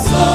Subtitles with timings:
[0.00, 0.33] soul.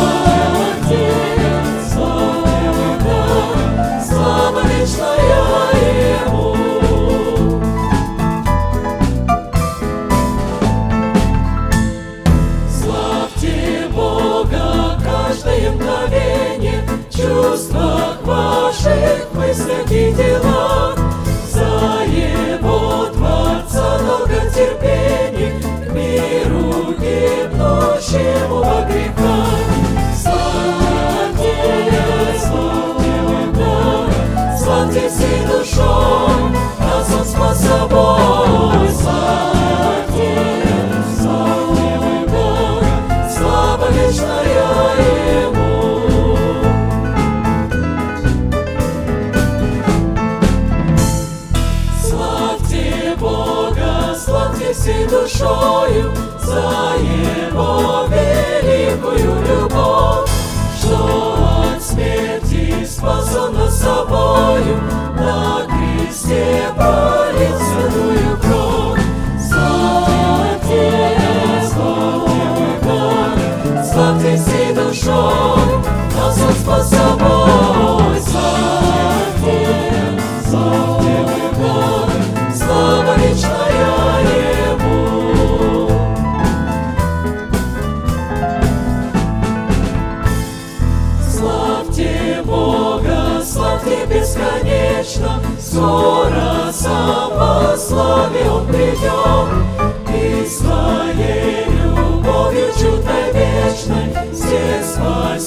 [56.99, 60.29] Его великую любовь,
[60.77, 64.81] Что от смерти спас Он нас собою,
[65.15, 66.59] На кресте.
[66.75, 67.18] пролил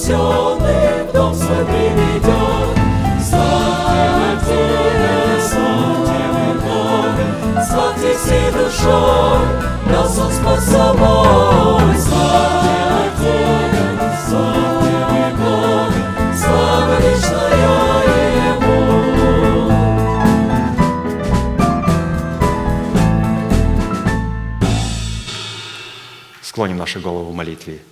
[0.03, 2.77] спасенных дом свой приведет.
[3.25, 4.61] Славьте,
[5.41, 6.23] славьте
[6.65, 7.27] Бога,
[7.65, 9.47] славьте всей душой,
[9.87, 11.97] Нас Он спас собой.
[11.99, 13.37] Славьте,
[15.39, 16.03] Бога,
[16.37, 18.07] слава вечная
[18.57, 18.81] Ему.
[26.43, 27.92] Склоним наши головы в молитве.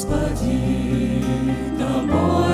[0.00, 1.22] Господи,
[1.78, 2.49] Тобой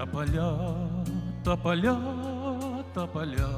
[0.00, 0.56] Тополя,
[1.44, 1.96] тополя,
[2.94, 3.50] тополя,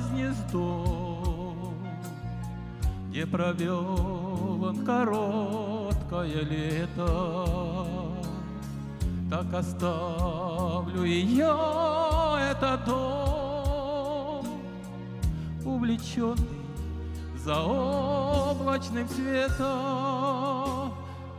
[0.00, 0.91] с гнездом
[3.12, 7.46] где провел он короткое лето.
[9.28, 14.46] Так оставлю и я этот дом,
[15.62, 16.64] увлеченный
[17.36, 20.94] за облачным светом,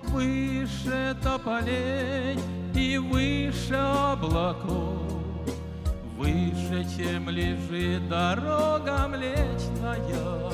[0.09, 2.39] выше тополей
[2.75, 5.01] и выше облаков,
[6.19, 10.52] выше, чем лежит дорога млечная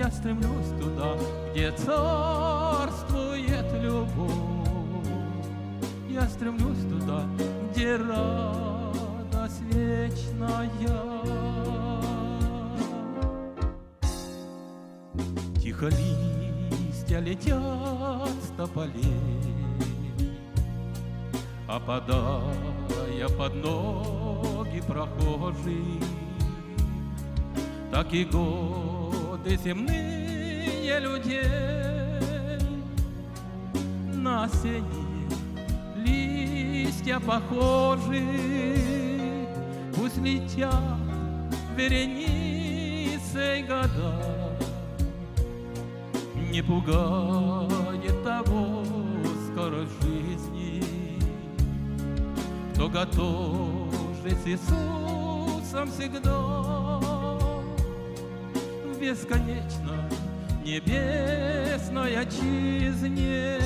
[0.00, 1.14] я стремлюсь туда,
[1.50, 4.32] где царствует любовь.
[6.08, 7.24] Я стремлюсь туда,
[7.70, 10.70] где радость вечная.
[15.60, 19.04] Тихо листья летят с тополей,
[21.68, 26.00] Опадая под ноги прохожих,
[27.92, 29.09] Так и год
[29.42, 32.58] годы земные людей
[34.14, 35.28] на осенние
[35.96, 38.22] листья похожи,
[39.96, 40.74] пусть летят
[41.76, 44.58] вереницей года,
[46.50, 48.84] не пугает того
[49.46, 50.82] скорость жизни,
[52.74, 53.88] кто готов
[54.22, 56.79] жить с Иисусом всегда
[59.00, 59.96] бесконечно
[60.62, 63.58] небесной отчизне,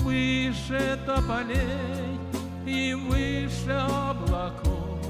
[0.00, 2.18] выше тополей
[2.66, 5.00] и выше облаков,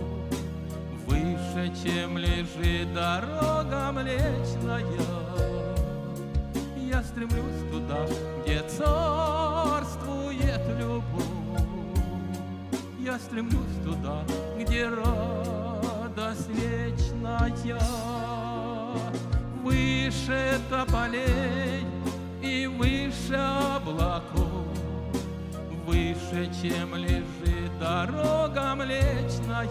[1.06, 4.84] выше, чем лежит дорога млечная.
[6.76, 8.06] Я стремлюсь туда,
[8.44, 11.24] где царствует любовь.
[13.00, 14.22] Я стремлюсь туда,
[14.58, 17.50] где радость вечная
[20.08, 21.84] выше тополей
[22.40, 24.64] и выше облаков,
[25.84, 29.68] выше, чем лежит дорога млечная.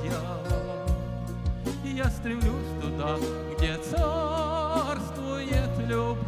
[1.83, 3.17] Я стремлюсь туда,
[3.57, 6.27] где царствует любовь.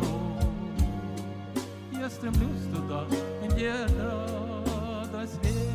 [1.91, 3.05] Я стремлюсь туда,
[3.47, 5.68] где радость.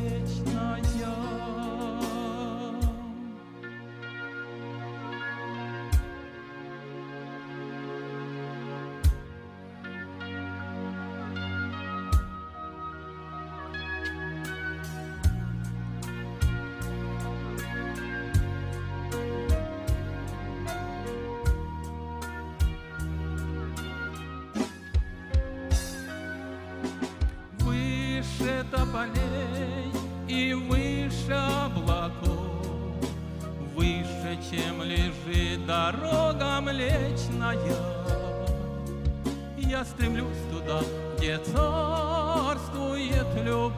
[41.75, 43.73] царствует любовь.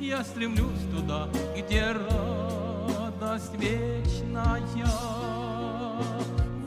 [0.00, 4.60] Я стремлюсь туда, где радость вечная.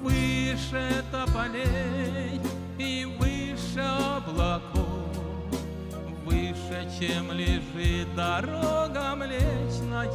[0.01, 2.39] Выше тополей
[2.77, 4.88] и выше облаков,
[6.25, 10.10] Выше, чем лежит дорога млечная.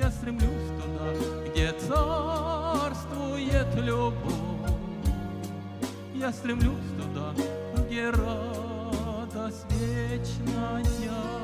[0.00, 1.04] Я стремлюсь туда,
[1.50, 4.32] где царствует любовь.
[6.14, 6.91] Я стремлюсь
[7.92, 8.10] Господи,
[9.34, 11.41] радость вечная.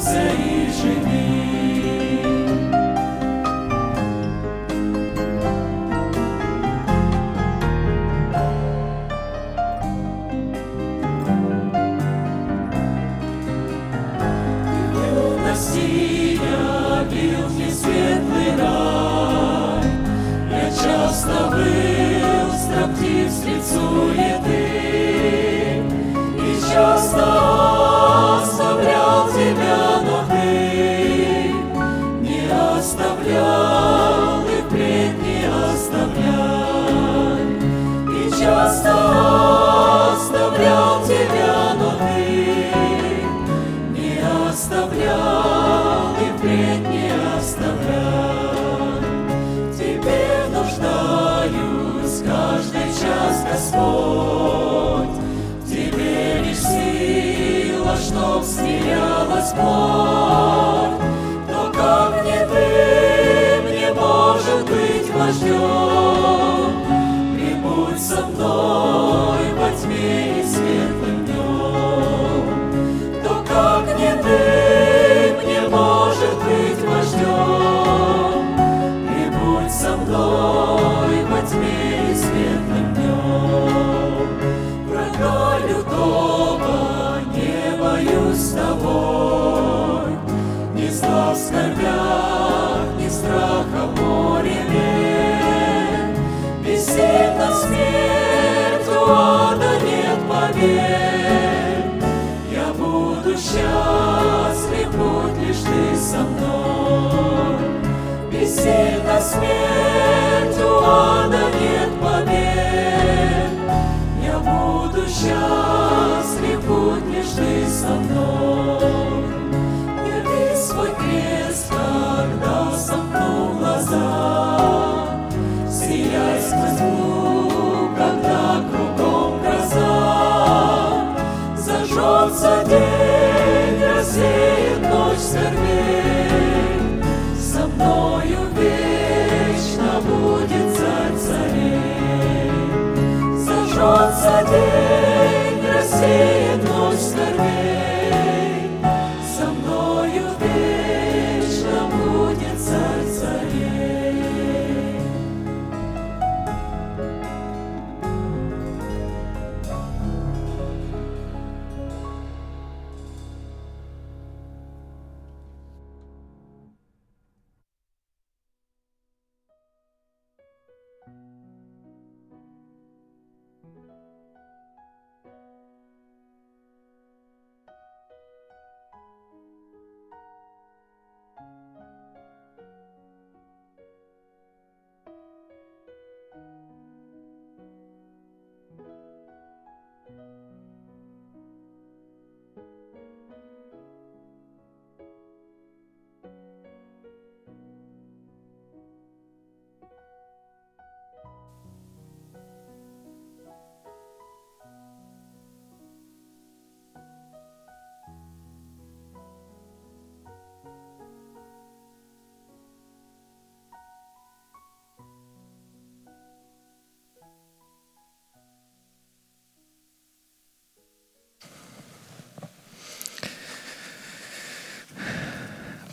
[0.00, 0.39] say.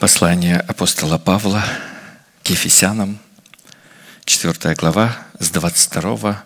[0.08, 1.66] Послание апостола Павла
[2.42, 3.20] к Ефесянам,
[4.24, 6.46] 4 глава, с 22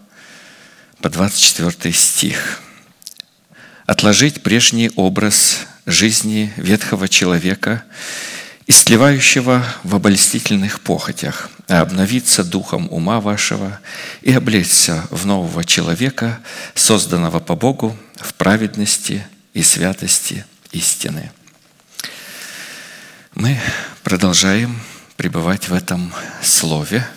[1.00, 2.60] по 24 стих.
[3.86, 7.84] «Отложить прежний образ жизни ветхого человека,
[8.66, 13.80] истлевающего в обольстительных похотях, а обновиться духом ума вашего
[14.24, 16.40] и облечься в нового человека,
[16.74, 21.32] созданного по Богу в праведности и святости истины».
[23.34, 23.58] Мы
[24.04, 24.78] продолжаем
[25.16, 26.14] пребывать в этом
[26.44, 27.08] слове,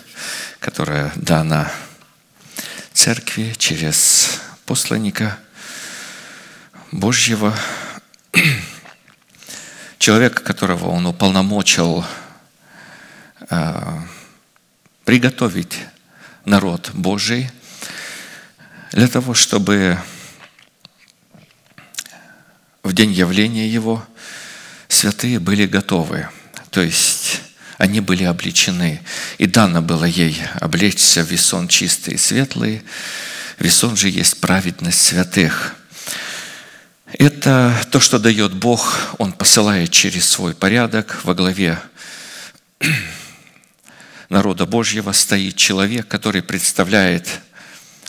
[0.61, 1.67] которое дано
[2.93, 5.37] церкви через посланника
[6.93, 7.53] Божьего,
[9.97, 12.05] человека, которого он уполномочил
[13.49, 13.99] э,
[15.03, 15.79] приготовить
[16.45, 17.51] народ Божий
[18.93, 19.99] для того, чтобы
[22.83, 24.01] в день явления Его
[24.95, 26.27] святые были готовы,
[26.71, 27.41] то есть
[27.77, 29.01] они были обличены.
[29.37, 32.83] И дано было ей облечься в весон чистый и светлый.
[33.59, 35.75] Весон же есть праведность святых.
[37.13, 41.19] Это то, что дает Бог, Он посылает через свой порядок.
[41.23, 41.79] Во главе
[44.29, 47.29] народа Божьего стоит человек, который представляет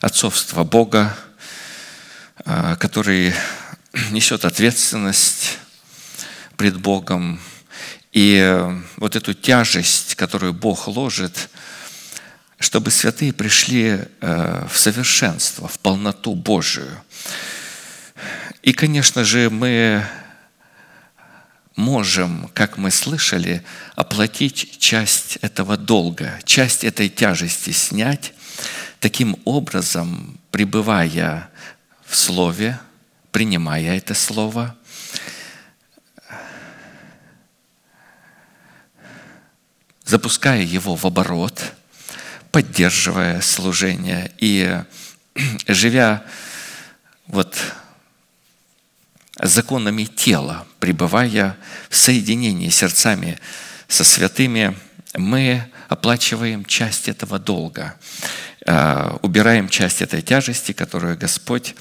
[0.01, 1.17] отцовство Бога,
[2.45, 3.35] а, который
[4.11, 5.59] несет ответственность
[6.57, 7.41] пред Богом.
[8.13, 11.51] И вот эту тяжесть, которую Бог ложит,
[12.59, 17.03] чтобы святые пришли э, в совершенство, в полноту Божию.
[18.63, 20.07] И, конечно же, мы
[21.77, 23.63] можем, как мы слышали,
[23.95, 28.33] оплатить часть этого долга, часть этой тяжести снять,
[28.99, 31.51] таким образом, пребывая
[32.07, 32.81] в Слове,
[33.31, 34.75] принимая это Слово,
[40.07, 41.75] запуская его в оборот,
[42.53, 44.81] поддерживая служение и
[45.67, 46.25] живя
[47.27, 47.57] вот
[49.39, 51.57] законами тела, пребывая
[51.91, 53.39] в соединении сердцами
[53.89, 54.79] со святыми,
[55.15, 57.97] мы оплачиваем часть этого долга,
[58.67, 61.75] а, убираем часть этой тяжести, которую Господь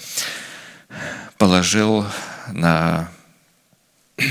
[1.37, 2.05] положил
[2.51, 3.09] на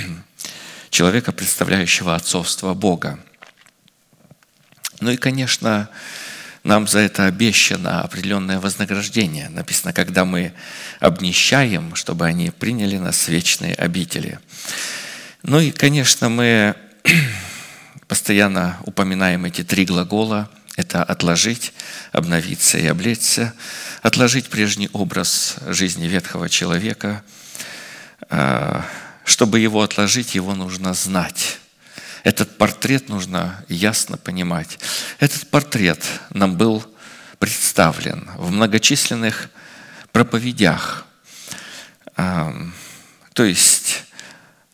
[0.90, 3.18] человека, представляющего отцовство Бога.
[5.04, 5.90] Ну и, конечно,
[6.62, 9.50] нам за это обещано определенное вознаграждение.
[9.50, 10.54] Написано, когда мы
[10.98, 14.38] обнищаем, чтобы они приняли нас в вечные обители.
[15.42, 16.74] Ну и, конечно, мы
[18.08, 20.48] постоянно упоминаем эти три глагола.
[20.76, 21.74] Это отложить,
[22.12, 23.52] обновиться и облечься,
[24.00, 27.22] отложить прежний образ жизни ветхого человека.
[28.30, 28.86] А,
[29.26, 31.58] чтобы его отложить, его нужно знать.
[32.24, 34.78] Этот портрет нужно ясно понимать.
[35.20, 36.84] Этот портрет нам был
[37.38, 39.50] представлен в многочисленных
[40.10, 41.04] проповедях.
[42.16, 44.04] То есть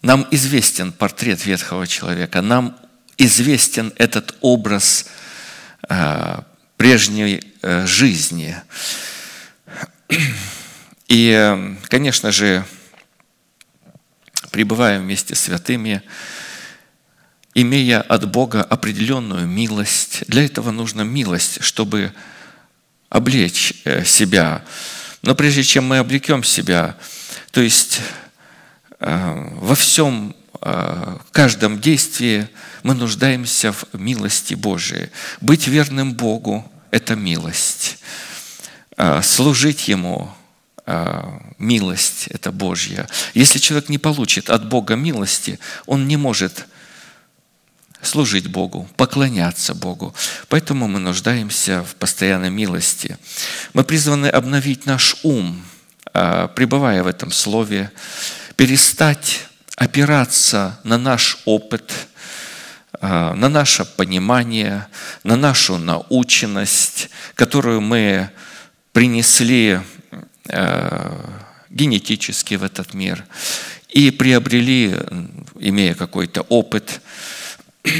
[0.01, 2.78] нам известен портрет ветхого человека, нам
[3.18, 5.07] известен этот образ
[5.88, 6.44] а,
[6.76, 8.57] прежней э, жизни.
[11.09, 12.64] И, конечно же,
[14.51, 16.03] пребывая вместе с святыми,
[17.55, 20.24] имея от Бога определенную милость.
[20.28, 22.12] Для этого нужна милость, чтобы
[23.09, 24.64] облечь э, себя.
[25.22, 26.96] Но прежде чем мы облекем себя,
[27.51, 28.01] то есть
[29.01, 32.48] э, во всем, э, каждом действии
[32.82, 35.11] мы нуждаемся в милости Божией.
[35.40, 37.98] Быть верным Богу– это милость.
[39.22, 40.30] Служить Ему–
[41.59, 43.07] милость– это Божья.
[43.34, 46.66] Если человек не получит от Бога милости, он не может
[48.03, 50.14] служить Богу, поклоняться Богу.
[50.48, 53.18] Поэтому мы нуждаемся в постоянной милости.
[53.74, 55.62] Мы призваны обновить наш ум,
[56.12, 57.90] а, пребывая в этом слове,
[58.57, 59.46] перестать
[59.76, 61.92] опираться на наш опыт,
[63.01, 64.86] а, на наше понимание,
[65.24, 68.30] на нашу наученность, которую мы
[68.92, 69.80] принесли
[70.48, 71.40] а,
[71.70, 73.24] генетически в этот мир
[73.88, 74.96] и приобрели,
[75.59, 77.01] имея какой-то опыт,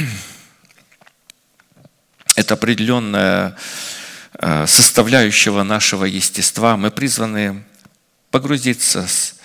[2.35, 3.55] это определенная
[4.33, 6.77] э, составляющего нашего естества.
[6.77, 7.63] Мы призваны
[8.29, 9.35] погрузиться с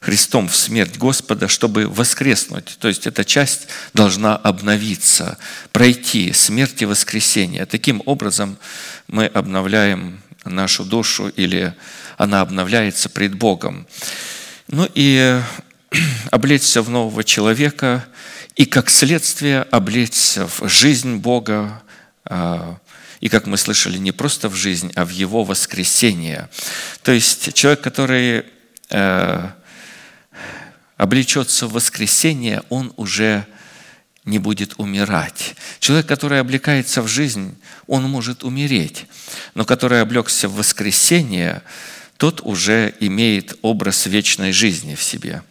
[0.00, 2.76] Христом в смерть Господа, чтобы воскреснуть.
[2.80, 5.38] То есть эта часть должна обновиться,
[5.72, 7.66] пройти смерть и воскресение.
[7.66, 8.58] Таким образом
[9.08, 11.74] мы обновляем нашу душу или
[12.16, 13.86] она обновляется пред Богом.
[14.68, 15.40] Ну и
[16.30, 18.04] облечься в нового человека–
[18.58, 21.80] и как следствие облечься в жизнь Бога,
[22.24, 22.76] а,
[23.20, 26.48] и, как мы слышали, не просто в жизнь, а в Его воскресение.
[27.04, 28.46] То есть человек, который
[28.90, 29.50] э,
[30.96, 33.46] облечется в воскресение, он уже
[34.24, 35.54] не будет умирать.
[35.78, 37.56] Человек, который облекается в жизнь,
[37.86, 39.06] он может умереть.
[39.54, 41.62] Но который облегся в воскресение,
[42.16, 45.42] тот уже имеет образ вечной жизни в себе.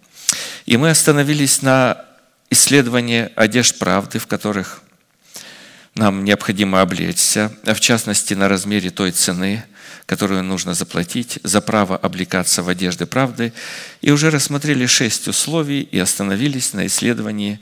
[0.65, 2.06] И мы остановились на
[2.49, 4.81] исследование одежд правды, в которых
[5.95, 9.63] нам необходимо облечься, а в частности на размере той цены,
[10.05, 13.51] которую нужно заплатить за право облекаться в одежды правды,
[14.01, 17.59] и уже рассмотрели шесть условий и остановились на исследовании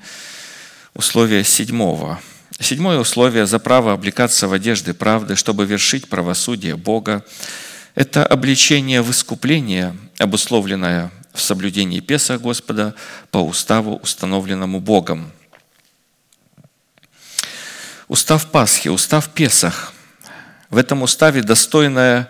[0.93, 2.19] условия седьмого.
[2.59, 7.25] Седьмое условие за право облекаться в одежды правды, чтобы вершить правосудие Бога,
[7.95, 12.95] это обличение в искупление, обусловленное в соблюдении Песа Господа
[13.29, 15.31] по уставу, установленному Богом.
[18.07, 19.93] Устав Пасхи, устав Песах.
[20.69, 22.29] В этом уставе достойное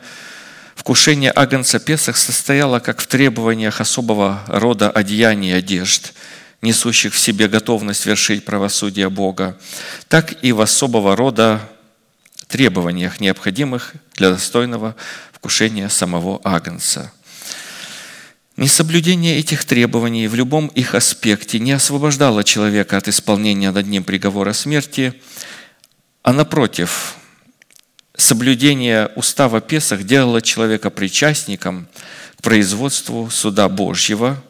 [0.75, 6.13] вкушение Агнца Песах состояло как в требованиях особого рода одеяний и одежд,
[6.61, 9.57] несущих в себе готовность вершить правосудие Бога,
[10.07, 11.61] так и в особого рода
[12.47, 14.95] требованиях, необходимых для достойного
[15.33, 17.11] вкушения самого Агнца–
[18.57, 24.53] Несоблюдение этих требований в любом их аспекте не освобождало человека от исполнения над ним приговора
[24.53, 25.13] смерти,
[26.23, 27.15] а напротив,
[28.15, 31.89] соблюдение устава Песах делало человека причастником
[32.37, 34.41] к производству суда Божьего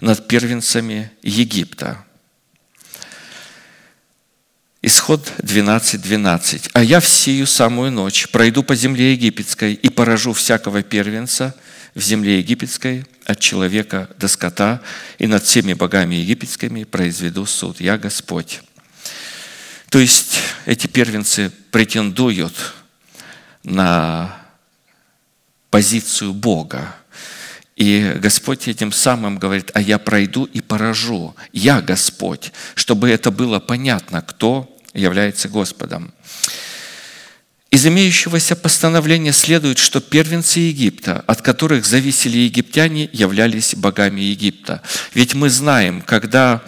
[0.00, 2.04] над первенцами Египта.
[4.82, 5.98] Исход 12.12.
[5.98, 6.70] 12.
[6.72, 11.54] «А я в сию самую ночь пройду по земле египетской и поражу всякого первенца–
[11.96, 14.80] в земле египетской от человека до скота,
[15.18, 17.80] и над всеми богами египетскими произведу суд.
[17.80, 18.60] Я Господь».
[19.88, 22.74] То есть эти первенцы претендуют
[23.64, 24.36] на
[25.70, 26.94] позицию Бога.
[27.76, 31.34] И Господь этим самым говорит, а я пройду и поражу.
[31.52, 36.12] Я Господь, чтобы это было понятно, кто является Господом.
[37.70, 44.82] Из имеющегося постановления следует, что первенцы Египта, от которых зависели египтяне, являлись богами Египта.
[45.14, 46.62] Ведь мы знаем, когда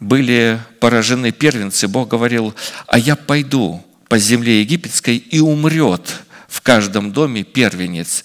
[0.00, 2.54] были поражены первенцы, Бог говорил,
[2.86, 8.24] а я пойду по земле египетской и умрет в каждом доме первенец.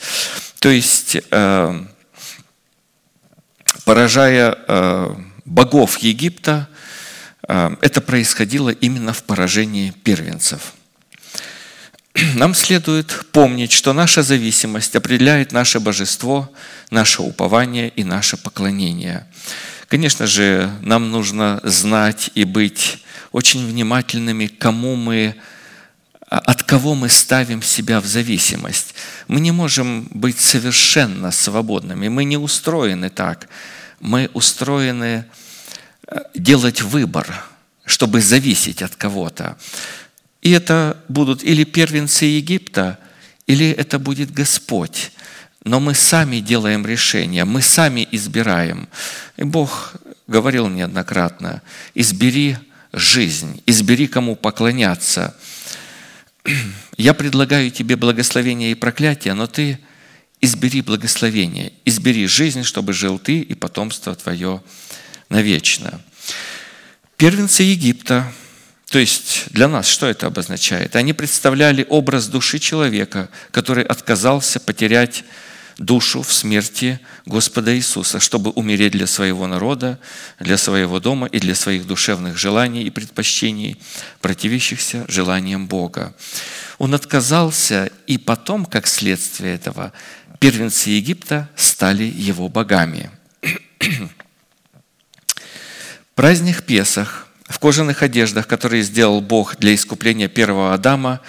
[0.59, 1.85] То есть, э,
[3.83, 6.69] поражая э, богов Египта,
[7.47, 10.73] э, это происходило именно в поражении первенцев.
[12.35, 16.51] Нам следует помнить, что наша зависимость определяет наше божество,
[16.89, 19.27] наше упование и наше поклонение.
[19.87, 25.35] Конечно же, нам нужно знать и быть очень внимательными, кому мы,
[26.27, 28.93] от кого мы ставим себя в зависимость.
[29.27, 33.47] Мы не можем быть совершенно свободными, мы не устроены так.
[33.99, 35.25] Мы устроены
[36.07, 37.45] э, делать выбор,
[37.85, 39.57] чтобы зависеть от кого-то.
[40.41, 42.99] И это будут или первенцы Египта,
[43.47, 45.11] или это будет Господь.
[45.63, 48.87] Но мы сами делаем решения, мы сами избираем.
[49.37, 49.93] И Бог
[50.27, 51.61] говорил неоднократно,
[51.93, 52.57] избери
[52.93, 55.35] жизнь, избери, кому поклоняться.
[56.97, 59.79] Я предлагаю тебе благословение и проклятие, но ты
[60.41, 64.63] избери благословение, избери жизнь, чтобы жил ты и потомство твое
[65.29, 66.01] навечно.
[67.17, 68.31] Первенцы Египта,
[68.91, 70.97] то есть для нас что это обозначает?
[70.97, 75.23] Они представляли образ души человека, который отказался потерять
[75.77, 79.97] душу в смерти Господа Иисуса, чтобы умереть для своего народа,
[80.39, 83.81] для своего дома и для своих душевных желаний и предпочтений,
[84.19, 86.13] противящихся желаниям Бога.
[86.77, 89.93] Он отказался, и потом, как следствие этого,
[90.39, 93.09] первенцы Египта стали его богами.
[96.15, 101.21] Праздник Песах в кожаных одеждах, которые сделал Бог для искупления первого Адама,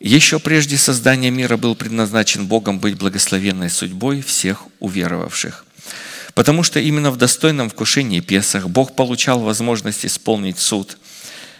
[0.00, 5.64] еще прежде создания мира был предназначен Богом быть благословенной судьбой всех уверовавших.
[6.34, 10.96] Потому что именно в достойном вкушении Песах Бог получал возможность исполнить суд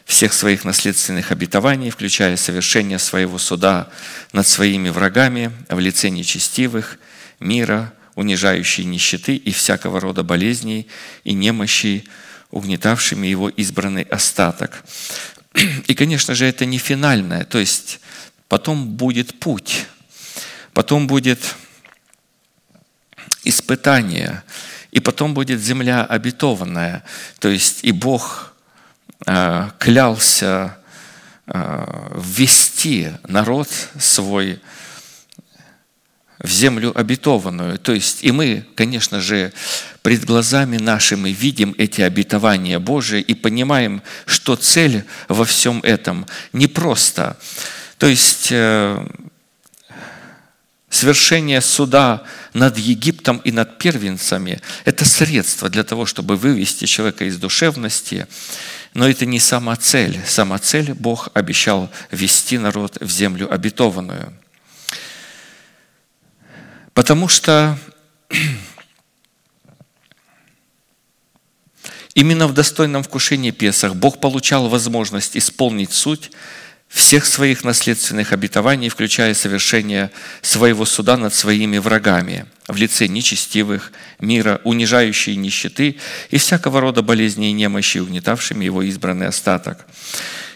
[0.05, 3.89] всех своих наследственных обетований, включая совершение своего суда
[4.33, 6.99] над своими врагами в лице нечестивых,
[7.41, 10.87] мира, унижающей нищеты и всякого рода болезней
[11.25, 12.09] и немощей,
[12.51, 14.85] угнетавшими его избранный остаток.
[15.87, 18.01] И, конечно же, это не финальное, то есть
[18.49, 19.87] потом будет путь,
[20.73, 21.55] потом будет
[23.45, 24.43] испытание,
[24.91, 27.05] и потом будет земля обетованная.
[27.41, 28.55] То есть и Бог
[29.27, 30.79] э, клялся
[31.47, 33.69] э, ввести народ
[33.99, 34.61] свой
[36.39, 37.79] в землю обетованную.
[37.79, 39.53] То есть и мы, конечно же,
[40.09, 46.67] пред глазами нашими видим эти обетования Божии и понимаем, что цель во всем этом не
[46.67, 47.37] просто
[47.99, 49.07] то есть э,
[50.89, 52.23] свершение суда
[52.55, 58.27] над Египтом и над первенцами– это средство для того, чтобы вывести человека из душевности,
[58.95, 60.19] но это не сама цель.
[60.27, 64.33] Сама цель– Бог обещал вести народ в землю обетованную.
[66.95, 67.79] Потому что
[72.19, 76.33] именно в достойном вкушении Песах Бог получал возможность исполнить суть
[76.89, 80.11] всех своих наследственных обетований, включая совершение
[80.43, 85.97] своего суда над своими врагами в лице нечестивых, мира, унижающей нищеты
[86.31, 89.87] и всякого рода болезней и немощи, угнетавшими его избранный остаток.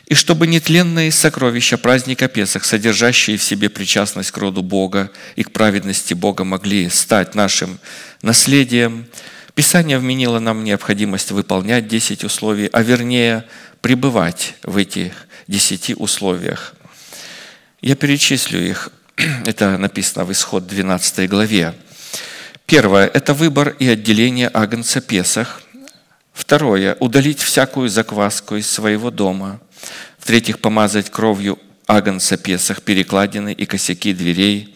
[0.06, 5.52] И чтобы нетленные сокровища праздника Песах, содержащие в себе причастность к роду Бога и к
[5.52, 7.78] праведности Бога, могли стать нашим
[8.20, 9.06] наследием,
[9.54, 13.44] Писание вменило нам необходимость выполнять 10 условий, а вернее
[13.82, 16.74] пребывать в этих десяти условиях.
[17.82, 18.90] Я перечислю их.
[19.44, 21.74] Это написано в Исход 12 главе.
[22.64, 25.60] Первое– это выбор и отделение агнца Песах.
[26.32, 29.60] Второе– удалить всякую закваску из своего дома.
[30.18, 34.71] В-третьих, помазать кровью агнца Песах перекладины и косяки дверей.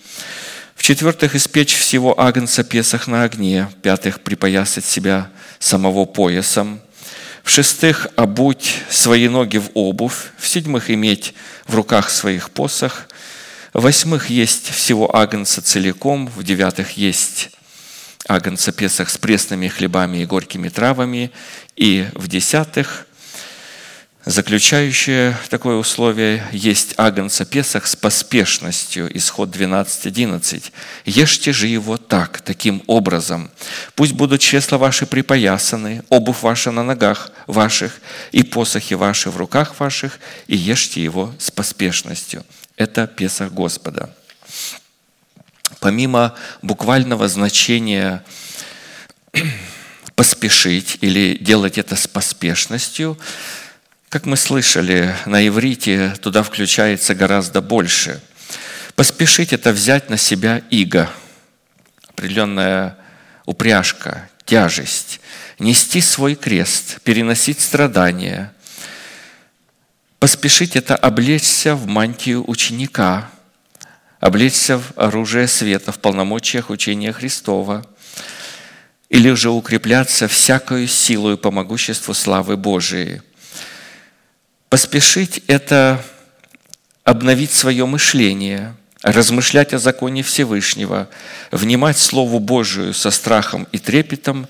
[0.77, 3.69] В-четвертых, испечь всего агнца Песах на огне.
[3.73, 6.81] В-пятых, припоясать себя самого поясом.
[7.43, 10.31] В-шестых, обуть свои ноги в обувь.
[10.39, 11.35] В-седьмых, иметь
[11.67, 13.09] в руках своих посох.
[13.73, 16.29] В-восьмых, есть всего агнца целиком.
[16.29, 17.51] В-девятых, есть
[18.29, 21.33] агнца Песах с пресными хлебами и горькими травами.
[21.75, 23.07] И в-десятых,
[24.27, 30.73] Заключающее такое условие есть агнца Песах с поспешностью, исход 12.11.
[31.05, 33.53] «Ешьте же его так, таким образом.
[33.95, 38.01] Пусть будут чресла ваши припоясаны, обувь ваша на ногах ваших,
[38.33, 40.19] и посохи ваши в руках ваших,
[40.49, 42.45] и ешьте его с поспешностью».
[42.77, 44.13] Это Песах Господа.
[45.79, 48.25] Помимо буквального значения
[50.17, 53.17] поспешить или делать это с поспешностью–
[54.09, 58.21] как мы слышали, на иврите туда включается гораздо больше.
[58.95, 61.11] Поспешить– это взять на себя иго,
[62.09, 62.97] определенная
[63.47, 65.21] упряжка, тяжесть,
[65.59, 68.55] нести свой крест, переносить страдания.
[70.21, 73.29] Поспешить– это облечься в мантию ученика,
[74.21, 77.85] облечься в оружие света, в полномочиях учения Христова,
[79.09, 83.21] или же укрепляться всякою силою по могуществу славы Божией–
[84.69, 86.05] Поспешить– это
[87.05, 91.09] обновить свое мышление, размышлять о законе Всевышнего,
[91.53, 94.49] внимать Слову Божию со страхом и трепетом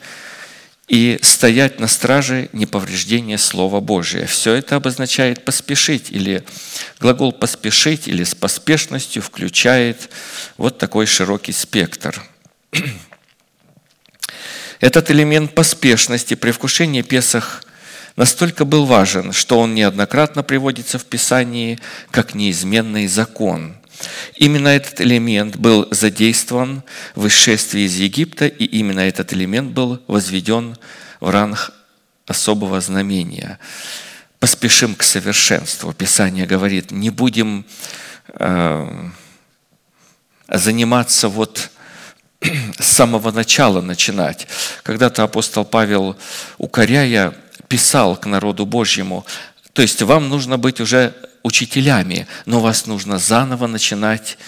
[0.88, 4.26] и стоять на страже неповреждения Слова Божия.
[4.26, 6.44] Все это обозначает поспешить, или
[6.98, 10.08] глагол поспешить, или с поспешностью включает
[10.56, 12.24] вот такой широкий спектр.
[14.80, 17.65] Этот элемент поспешности при вкушении Песах
[18.16, 21.78] настолько был важен, что он неоднократно приводится в Писании
[22.10, 23.76] как неизменный закон.
[24.34, 26.82] Именно этот элемент был задействован
[27.14, 30.76] в исшествии из Египта, и именно этот элемент был возведен
[31.20, 31.72] в ранг
[32.26, 33.58] особого знамения.
[34.38, 35.92] Поспешим к совершенству.
[35.92, 37.64] Писание говорит, не будем
[38.34, 39.08] э,
[40.48, 41.70] заниматься вот
[42.78, 44.46] с самого начала начинать.
[44.82, 46.16] Когда-то апостол Павел,
[46.58, 47.34] укоряя
[47.68, 49.24] писал к народу Божьему.
[49.72, 54.38] То есть вам нужно быть уже учителями, но вас нужно заново начинать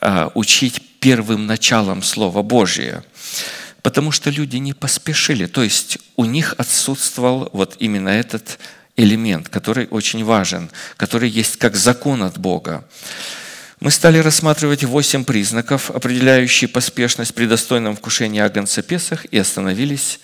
[0.00, 3.04] а, учить первым началом Слова Божия.
[3.82, 8.58] Потому что люди не поспешили, то есть у них отсутствовал вот именно этот
[8.96, 12.84] элемент, который очень важен, который есть как закон от Бога.
[13.80, 20.20] Мы стали рассматривать восемь признаков, определяющие поспешность при достойном вкушении Агнца Песах, и остановились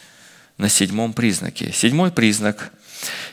[0.61, 1.73] на седьмом признаке.
[1.73, 2.71] Седьмой признак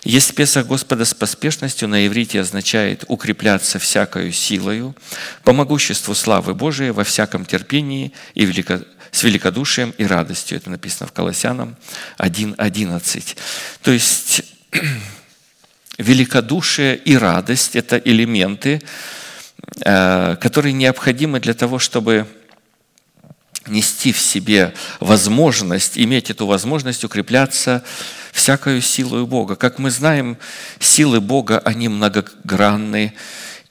[0.06, 4.96] есть Песах Господа с поспешностью на иврите означает укрепляться всякою силою,
[5.44, 8.80] по могуществу славы Божией во всяком терпении и велико,
[9.12, 10.58] с великодушием и радостью.
[10.58, 11.76] Это написано в Колоссянам
[12.18, 13.36] 1.11.
[13.82, 14.44] То есть
[15.98, 18.82] великодушие и радость– это элементы,
[19.84, 22.26] э, которые необходимы для того, чтобы
[23.68, 27.84] нести в себе возможность, иметь эту возможность укрепляться
[28.32, 29.56] всякою силой Бога.
[29.56, 30.38] Как мы знаем,
[30.80, 33.14] силы Бога, они многогранны,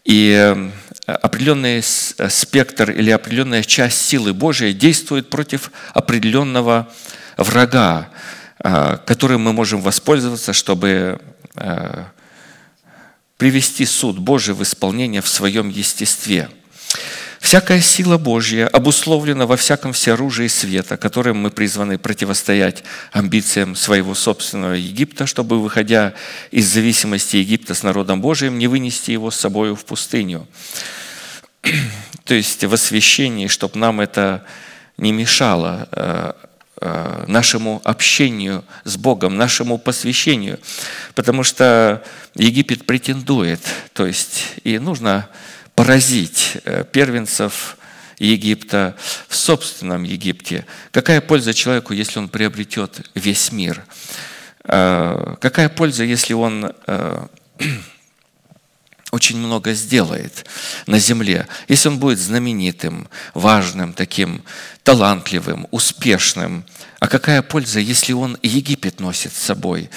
[0.04, 0.70] и э,
[1.06, 6.88] определенный э, спектр или определенная часть силы Божией действует против определенного
[7.36, 8.08] врага,
[8.62, 11.20] э, которым мы можем воспользоваться, чтобы
[13.38, 16.50] привести суд Божий в исполнение в своем естестве–
[17.46, 22.82] Всякая сила Божья обусловлена во всяком всеоружии света, которым мы призваны противостоять
[23.12, 26.14] амбициям своего собственного Египта, чтобы, выходя
[26.50, 30.48] из зависимости Египта с народом Божиим, не вынести его с собой в пустыню.
[32.24, 34.44] То есть в освящении, чтобы нам это
[34.98, 36.32] не мешало э,
[36.80, 40.58] э, нашему общению с Богом, нашему посвящению,
[41.14, 42.02] потому что
[42.34, 43.60] Египет претендует,
[43.92, 45.28] то есть и нужно
[45.76, 47.76] поразить э, первенцев
[48.18, 48.96] Египта
[49.28, 50.66] в собственном Египте.
[50.90, 53.84] Какая польза человеку, если он приобретет весь мир?
[54.64, 57.26] Э, какая польза, если он э,
[59.12, 60.46] очень много сделает
[60.86, 64.42] на земле, если он будет знаменитым, важным, таким
[64.82, 66.64] талантливым, успешным.
[67.00, 69.90] А какая польза, если он Египет носит с собой?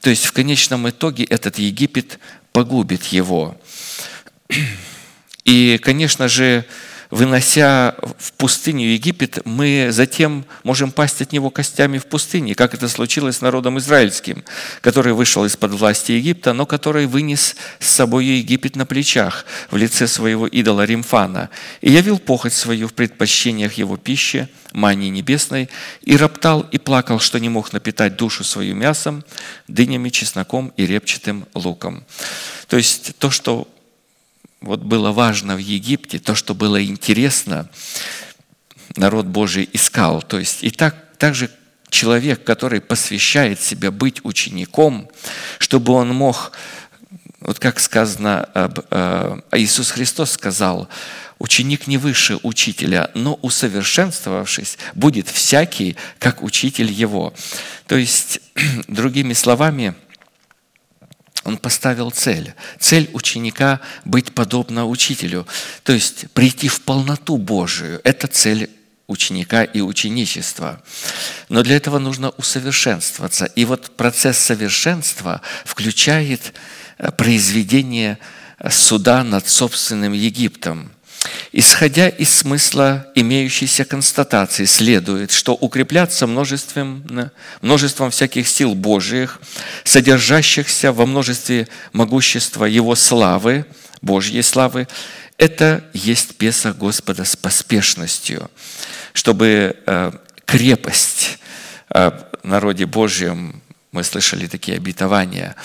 [0.00, 2.20] То есть в конечном итоге этот Египет
[2.52, 3.60] погубит его.
[5.44, 6.64] И, конечно же,
[7.10, 12.88] вынося в пустыню Египет, мы затем можем пасть от него костями в пустыне, как это
[12.88, 14.42] случилось с народом израильским,
[14.80, 20.08] который вышел из-под власти Египта, но который вынес с собой Египет на плечах в лице
[20.08, 25.68] своего идола Римфана и явил похоть свою в предпочтениях его пищи, мании небесной,
[26.02, 29.24] и роптал и плакал, что не мог напитать душу свою мясом,
[29.68, 32.04] дынями, чесноком и репчатым луком.
[32.66, 33.68] То есть то, что
[34.60, 37.68] вот было важно в Египте, то, что было интересно,
[38.96, 40.22] народ Божий искал.
[40.22, 41.50] То есть и так, также
[41.90, 45.08] человек, который посвящает себя быть учеником,
[45.58, 46.52] чтобы он мог
[47.44, 50.88] вот как сказано, э, Иисус Христос сказал,
[51.38, 57.34] ученик не выше учителя, но усовершенствовавшись, будет всякий, как учитель его.
[57.86, 58.40] То есть,
[58.88, 59.94] другими словами,
[61.44, 62.54] он поставил цель.
[62.78, 65.46] Цель ученика– быть подобно учителю,
[65.82, 68.00] то есть прийти в полноту Божию.
[68.04, 68.70] Это цель
[69.06, 70.82] ученика и ученичества.
[71.48, 73.44] Но для этого нужно усовершенствоваться.
[73.44, 76.54] И вот процесс совершенства включает
[76.98, 78.18] э, произведение
[78.70, 80.93] суда над собственным Египтом.
[81.52, 87.04] Исходя из смысла имеющейся констатации, следует, что укрепляться множеством,
[87.62, 89.40] множеством всяких сил Божиих,
[89.84, 93.66] содержащихся во множестве могущества Его славы,
[94.02, 94.88] Божьей славы,
[95.38, 98.50] это есть Песах Господа с поспешностью,
[99.12, 100.12] чтобы э,
[100.44, 101.38] крепость
[101.90, 102.10] э,
[102.42, 103.62] в народе Божьем,
[103.92, 105.56] мы слышали такие обетования,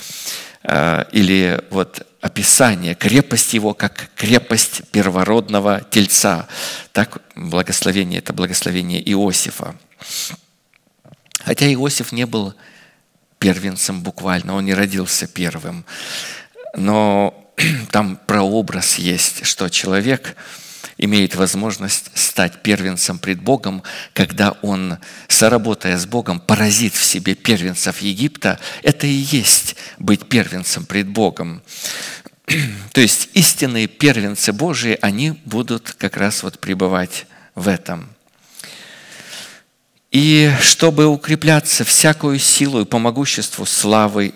[0.64, 6.48] э, или вот описание, крепость его как крепость первородного тельца.
[6.92, 9.76] Так благословение, это благословение Иосифа.
[11.40, 12.54] Хотя Иосиф не был
[13.38, 15.86] первенцем буквально, он не родился первым.
[16.76, 17.52] Но
[17.92, 20.36] там прообраз есть, что человек–
[20.98, 28.02] имеет возможность стать первенцем пред Богом, когда он, соработая с Богом, поразит в себе первенцев
[28.02, 31.62] Египта, это и есть быть первенцем пред Богом.
[32.94, 37.26] То есть истинные первенцы Божии, они будут как раз вот пребывать
[37.56, 38.10] в этом.
[40.12, 44.34] И чтобы укрепляться всякую силу и по могуществу славы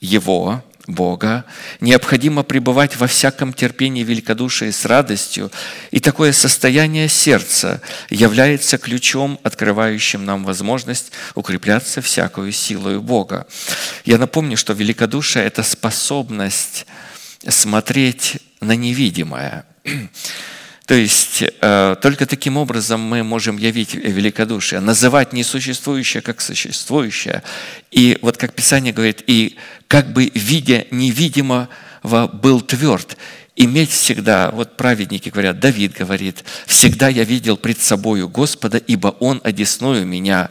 [0.00, 1.44] Его, Бога,
[1.80, 5.50] необходимо пребывать во всяком терпении великодушия с радостью,
[5.90, 7.80] и такое состояние сердца
[8.10, 13.46] является ключом, открывающим нам возможность укрепляться всякую силою Бога.
[14.04, 16.86] Я напомню, что великодушие– это способность
[17.48, 19.64] смотреть на невидимое.
[20.86, 27.42] То есть э, только таким образом мы можем явить великодушие, называть несуществующее как существующее.
[27.90, 29.56] И вот как Писание говорит, и
[29.88, 31.68] как бы видя невидимого
[32.02, 33.16] был тверд,
[33.56, 39.40] иметь всегда, вот праведники говорят, Давид говорит, всегда я видел пред собою Господа, ибо Он
[39.42, 40.50] одесную меня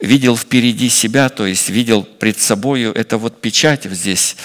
[0.00, 4.36] видел впереди себя, то есть видел пред собою, это вот печать здесь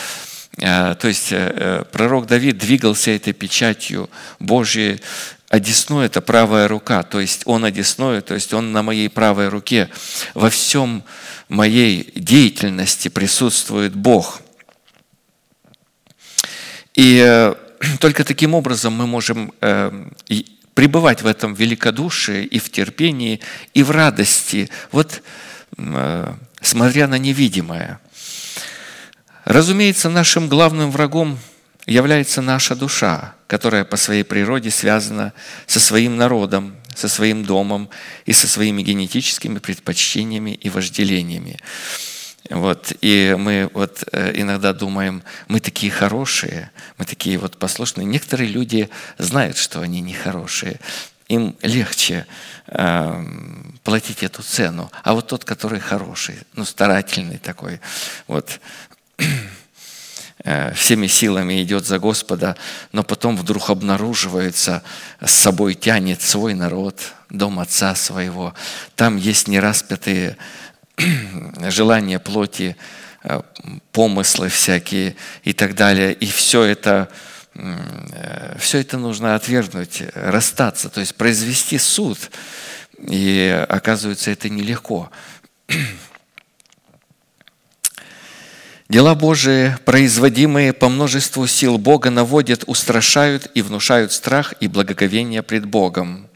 [0.59, 4.99] то есть э, э, пророк Давид двигался этой печатью Божьей,
[5.49, 9.87] одесной– это правая рука, то есть он одесной, то есть он на моей правой руке.
[10.33, 11.03] Во всем
[11.47, 14.41] моей деятельности присутствует Бог.
[16.95, 17.53] И
[17.99, 19.53] только таким образом мы можем
[20.73, 23.39] пребывать в этом великодушии и в терпении,
[23.75, 25.21] и в радости, вот
[26.61, 27.99] смотря на невидимое–
[29.47, 31.39] Разумеется, нашим главным врагом
[31.85, 35.31] является наша душа, которая по своей природе связана
[35.67, 37.89] со своим народом, со своим домом
[38.25, 41.57] и со своими генетическими предпочтениями и вожделениями.
[42.49, 48.03] Вот, и мы вот э, иногда думаем, мы такие хорошие, мы такие вот послушные.
[48.03, 50.77] Некоторые люди знают, что они нехорошие.
[51.29, 52.27] Им легче
[52.67, 53.25] э,
[53.85, 54.91] платить эту цену.
[55.03, 57.79] А вот тот, который хороший, ну, старательный такой,
[58.27, 58.59] вот,
[60.73, 62.55] всеми силами идет за Господа,
[62.93, 64.81] но потом вдруг обнаруживается,
[65.19, 68.53] с собой тянет свой народ, дом отца своего.
[68.95, 70.37] Там есть нераспятые
[71.69, 72.75] желания плоти,
[73.23, 73.41] э,
[73.91, 76.13] помыслы всякие и так далее.
[76.13, 77.09] И все это,
[77.55, 82.17] э, все это нужно отвергнуть, расстаться, то есть произвести суд.
[82.97, 85.11] И оказывается, это нелегко.
[88.89, 95.65] Дела Божии, производимые по множеству сил Бога, наводят, устрашают и внушают страх и благоговение пред
[95.65, 96.27] Богом.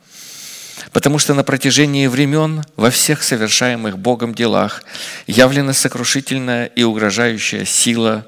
[0.92, 4.84] Потому что на протяжении времен во всех совершаемых Богом делах
[5.28, 8.28] явлена сокрушительная и угрожающая сила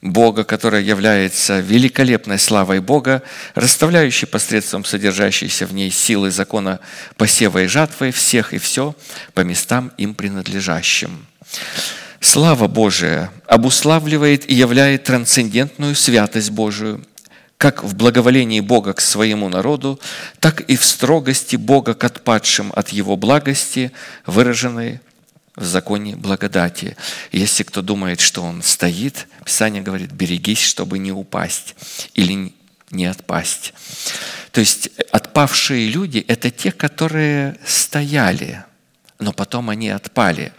[0.00, 3.22] Бога, которая является великолепной славой Бога,
[3.54, 6.80] расставляющей посредством содержащейся в ней силы закона
[7.18, 8.96] посева и жатвы всех и все
[9.34, 11.26] по местам им принадлежащим.
[12.22, 17.04] Слава Божия обуславливает и являет трансцендентную святость Божию,
[17.58, 20.00] как в благоволении Бога к своему народу,
[20.38, 23.90] так и в строгости Бога к отпадшим от Его благости,
[24.24, 25.00] выраженной
[25.56, 26.96] в законе благодати.
[27.32, 31.74] Если кто думает, что он стоит, Писание говорит, берегись, чтобы не упасть
[32.14, 32.54] или
[32.92, 33.74] не отпасть.
[34.52, 38.64] То есть отпавшие люди– это те, которые стояли,
[39.18, 40.52] но потом они отпали.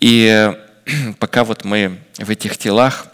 [0.00, 0.54] И
[1.18, 3.08] пока вот мы в этих телах,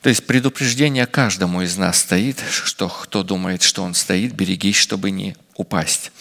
[0.00, 5.10] То есть предупреждение каждому из нас стоит, что кто думает, что он стоит, берегись, чтобы
[5.10, 6.12] не упасть.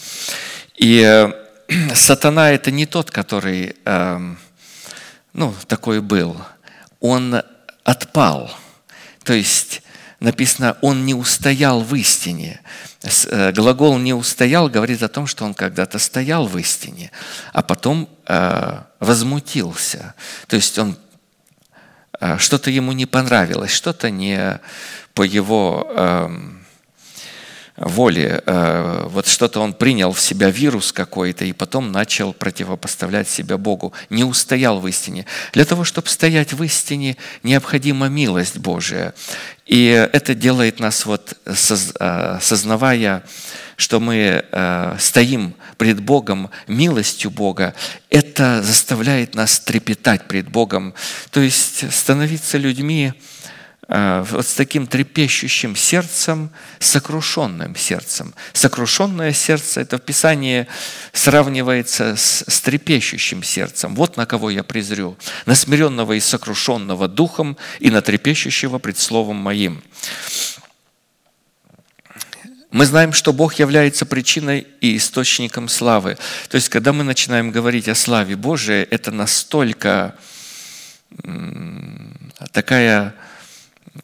[0.75, 1.31] И э,
[1.95, 4.35] сатана– это не тот, который, э,
[5.33, 6.35] ну, такой был.
[6.99, 7.43] Он
[7.83, 8.51] отпал.
[9.23, 9.83] То есть
[10.19, 12.61] написано, он не устоял в истине.
[13.03, 17.11] Э, глагол «не устоял» говорит о том, что он когда-то стоял в истине,
[17.53, 20.13] а потом э, возмутился.
[20.47, 20.97] То есть он
[22.19, 24.59] э, что-то ему не понравилось, что-то не
[25.13, 26.66] по его эм,
[27.77, 33.93] воле, вот что-то он принял в себя вирус какой-то и потом начал противопоставлять себя Богу.
[34.09, 35.25] Не устоял в истине.
[35.53, 39.13] Для того, чтобы стоять в истине, необходима милость Божия.
[39.65, 43.23] И это делает нас, вот, э, сознавая,
[43.75, 47.75] что мы э, стоим пред Богом, милостью Бога,
[48.09, 50.93] это заставляет нас трепетать пред Богом,
[51.31, 53.56] то есть становиться людьми, Э,
[53.87, 58.33] вот с таким трепещущим сердцем, сокрушенным сердцем.
[58.51, 60.67] Сокрушенное сердце, это в Писании
[61.13, 63.95] сравнивается с, с трепещущим сердцем.
[63.95, 65.17] Вот на кого я презрю.
[65.45, 69.81] На смиренного и сокрушенного духом и на трепещущего пред словом моим.
[72.69, 76.17] Мы знаем, что Бог является причиной и источником славы.
[76.49, 80.15] То есть, когда мы начинаем говорить о славе Божией, это настолько
[82.51, 83.15] такая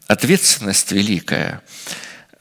[0.08, 1.62] ответственность великая.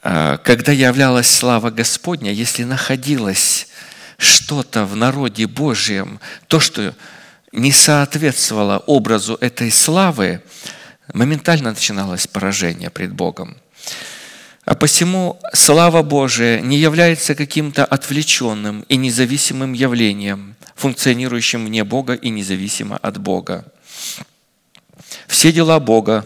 [0.01, 3.67] А, когда являлась слава Господня, если находилось
[4.17, 6.93] что-то в народе Божьем, то, что
[7.51, 10.41] не соответствовало образу этой славы,
[11.13, 13.57] моментально начиналось поражение пред Богом.
[14.65, 22.29] А посему слава Божия не является каким-то отвлеченным и независимым явлением, функционирующим вне Бога и
[22.29, 23.65] независимо от Бога.
[25.27, 26.25] Все дела Бога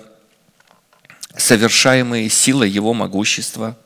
[1.38, 3.78] совершаемые силой Его могущества,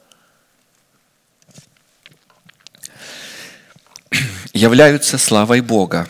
[4.53, 6.07] являются славой Бога.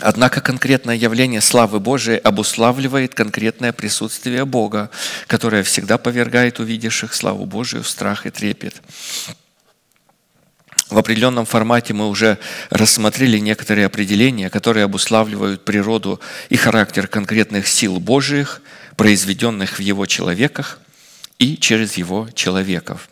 [0.00, 4.90] Однако конкретное явление славы Божией обуславливает конкретное присутствие Бога,
[5.28, 8.82] которое всегда повергает увидевших славу Божию в страх и трепет.
[10.90, 12.38] В определенном формате мы уже
[12.68, 18.60] рассмотрели некоторые определения, которые обуславливают природу и характер конкретных сил Божиих–
[18.96, 20.80] произведенных в его человеках
[21.38, 23.08] и через его человеков.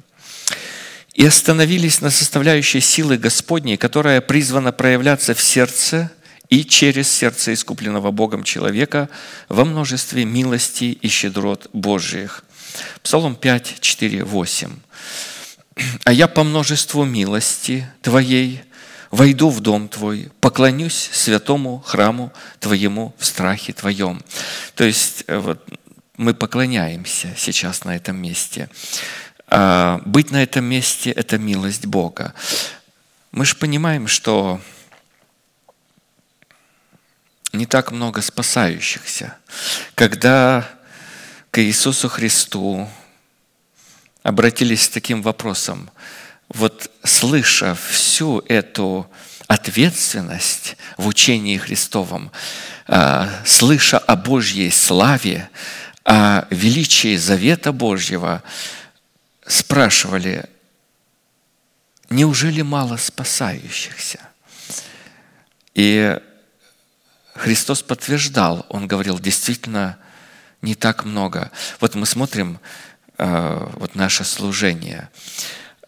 [1.14, 6.10] И остановились на составляющей силы Господней, которая призвана проявляться в сердце
[6.48, 9.08] и через сердце искупленного Богом человека
[9.48, 12.44] во множестве милости и щедрот Божьих.
[13.02, 14.70] Псалом 5, 4, 8.
[16.04, 18.62] «А я по множеству милости Твоей
[19.10, 24.22] войду в дом Твой, поклонюсь святому храму Твоему в страхе Твоем».
[24.74, 25.66] То есть э, вот,
[26.16, 28.68] мы поклоняемся сейчас на этом месте.
[29.46, 32.34] А, быть на этом месте– это милость Бога.
[33.32, 34.60] Мы же понимаем, что
[37.52, 39.36] не так много спасающихся.
[39.94, 40.68] Когда
[41.50, 42.88] к Иисусу Христу
[44.22, 45.90] обратились с таким вопросом,
[46.50, 49.10] вот слыша всю эту
[49.46, 52.30] ответственность в учении Христовом,
[52.86, 55.48] а, слыша о Божьей славе,
[56.04, 58.42] о величии завета Божьего,
[59.46, 60.44] спрашивали,
[62.10, 64.20] неужели мало спасающихся?
[65.74, 66.18] И
[67.34, 69.98] Христос подтверждал, Он говорил, действительно,
[70.62, 71.50] не так много.
[71.78, 72.60] Вот мы смотрим
[73.18, 75.08] э, вот наше служение.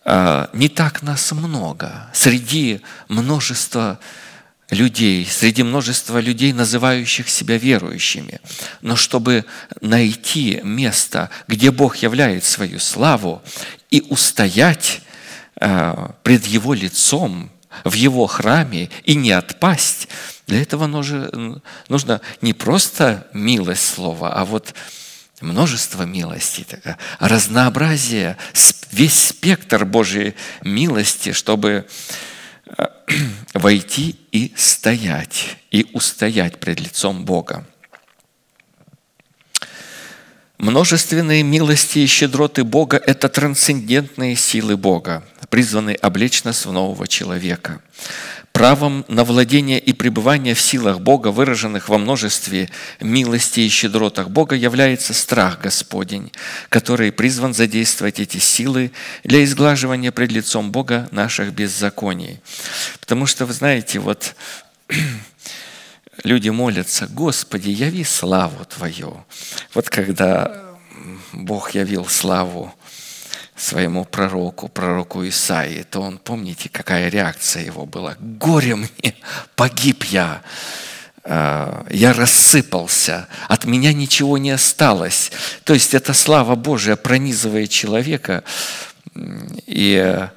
[0.04, 2.10] Э, не так нас много.
[2.12, 3.98] Среди множества
[4.70, 8.40] людей, среди множества людей, называющих себя верующими.
[8.80, 9.44] Но чтобы
[9.80, 13.42] найти место, где Бог являет свою славу,
[13.90, 15.02] и устоять
[15.60, 17.50] э, пред Его лицом,
[17.84, 20.08] в Его храме, и не отпасть,
[20.46, 24.74] для этого нужно не просто милость слова, а вот
[25.42, 26.66] множество милостей,
[27.18, 28.36] разнообразие,
[28.90, 31.86] весь спектр Божьей милости, чтобы
[33.54, 37.66] войти и стоять, и устоять пред лицом Бога.
[40.58, 47.82] Множественные милости и щедроты Бога– это трансцендентные силы Бога, призванные облечь нас в нового человека.
[48.52, 52.68] Правом на владение и пребывание в силах Бога, выраженных во множестве
[53.00, 56.30] милости и щедротах Бога, является страх Господень,
[56.68, 58.92] который призван задействовать эти силы
[59.24, 62.40] для изглаживания пред лицом Бога наших беззаконий.
[63.00, 64.34] Потому что, вы знаете, вот
[66.24, 69.24] люди молятся, «Господи, яви славу Твою».
[69.72, 70.62] Вот когда
[71.32, 72.74] Бог явил славу
[73.62, 78.16] своему пророку, пророку Исаии, то он, помните, какая реакция его была?
[78.18, 79.14] «Горе мне,
[79.54, 80.42] погиб я,
[81.24, 85.30] э, я рассыпался, от меня ничего не осталось».
[85.62, 88.42] То есть эта слава Божия пронизывает человека
[89.66, 90.28] и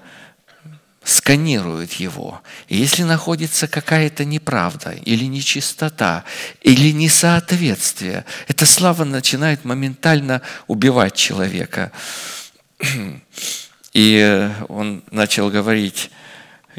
[1.04, 2.42] сканирует его.
[2.68, 6.26] И если находится какая-то неправда или нечистота,
[6.62, 11.92] или несоответствие, эта слава начинает моментально убивать человека.
[13.94, 16.12] И он начал говорить,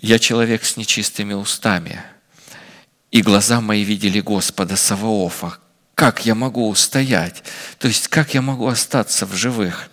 [0.02, 2.02] я человек с нечистыми устами,
[3.10, 5.58] и глаза мои видели Господа Саваофа.
[5.94, 7.42] Как я могу устоять?
[7.78, 9.88] То есть, как я могу остаться в живых?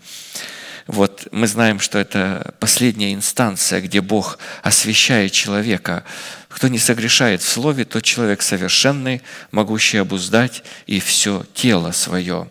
[0.87, 6.03] Вот мы знаем, что это последняя инстанция, где Бог освящает человека.
[6.49, 12.49] Кто не согрешает в слове, тот человек совершенный, могущий обуздать и все тело свое.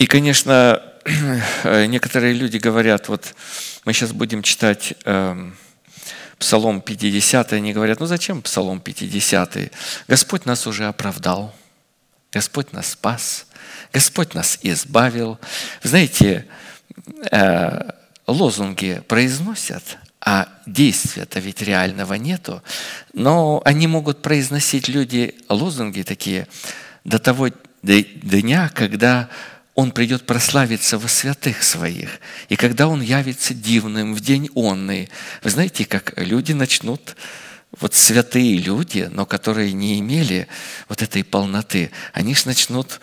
[0.00, 0.82] И, конечно,
[1.64, 3.34] некоторые люди говорят, вот
[3.84, 5.50] мы сейчас будем читать э,
[6.38, 9.72] Псалом 50, они говорят, ну зачем Псалом 50?
[10.08, 11.54] Господь нас уже оправдал,
[12.32, 13.46] Господь нас спас–
[13.92, 15.38] Господь нас избавил.
[15.82, 16.46] Знаете,
[17.30, 17.90] э,
[18.26, 22.62] лозунги произносят, а действия-то ведь реального нету.
[23.12, 26.46] Но они могут произносить люди лозунги такие
[27.04, 27.48] до того
[27.82, 29.28] дня, когда
[29.80, 32.20] он придет прославиться во святых своих,
[32.50, 35.08] и когда Он явится дивным в день онный.
[35.42, 37.16] Вы знаете, как люди начнут,
[37.80, 40.48] вот святые люди, но которые не имели
[40.90, 43.00] вот этой полноты, они же начнут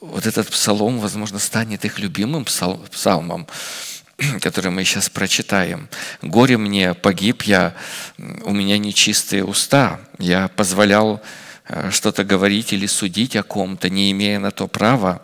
[0.00, 3.48] вот этот псалом, возможно, станет их любимым псалмом,
[4.40, 5.88] который мы сейчас прочитаем.
[6.22, 7.74] «Горе мне, погиб я,
[8.18, 11.20] у меня нечистые уста, я позволял
[11.66, 15.20] э, что-то говорить или судить о ком-то, не имея на то права».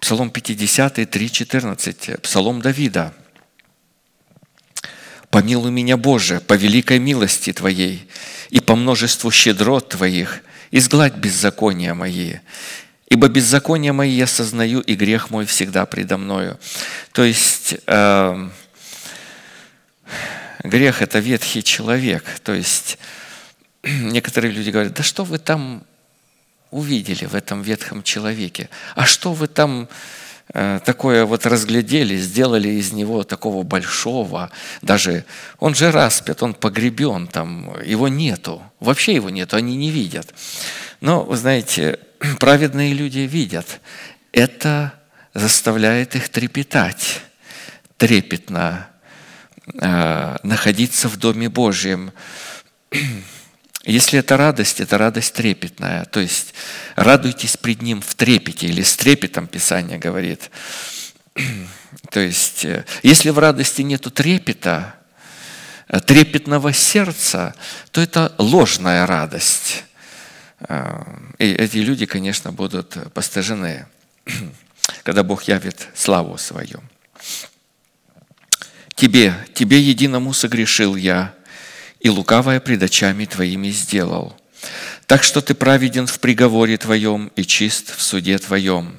[0.00, 3.14] Псалом 50, 3.14, Псалом Давида.
[5.30, 8.08] «Помилуй меня, Боже, по великой милости Твоей
[8.48, 10.40] и по множеству щедрот Твоих,
[10.72, 12.36] изгладь беззакония мои,
[13.10, 16.60] Ибо беззаконие мои я сознаю, и грех мой всегда предо мною.
[17.10, 18.48] То есть э,
[20.62, 22.24] грех– это ветхий человек.
[22.44, 22.98] То есть
[23.82, 25.84] некоторые люди говорят, да что вы там
[26.70, 28.68] увидели в этом ветхом человеке?
[28.94, 29.88] А что вы там
[30.52, 34.50] э, такое вот разглядели, сделали из него такого большого,
[34.82, 35.24] даже
[35.58, 40.34] он же распят, он погребен, там его нету, вообще его нету, они не видят.
[41.00, 41.98] Но, вы знаете,
[42.38, 43.80] праведные люди видят,
[44.32, 44.94] это
[45.34, 47.20] заставляет их трепетать,
[47.96, 48.88] трепетно
[49.74, 52.12] э, находиться в Доме Божьем.
[53.90, 56.04] Если это радость, это радость трепетная.
[56.04, 56.54] То есть
[56.94, 60.50] радуйтесь пред Ним в трепете, или с трепетом Писание говорит.
[62.10, 64.94] То есть, э, если в радости нету трепета,
[65.88, 67.54] э, трепетного сердца,
[67.90, 69.84] то это ложная радость.
[71.38, 73.86] И эти люди, конечно, будут постажены,
[75.02, 76.80] когда Бог явит славу свою.
[78.94, 81.34] Тебе, тебе единому согрешил я,
[82.00, 84.34] и лукавое пред очами твоими сделал.
[85.06, 88.96] Так что ты праведен в приговоре твоем и чист в суде твоем.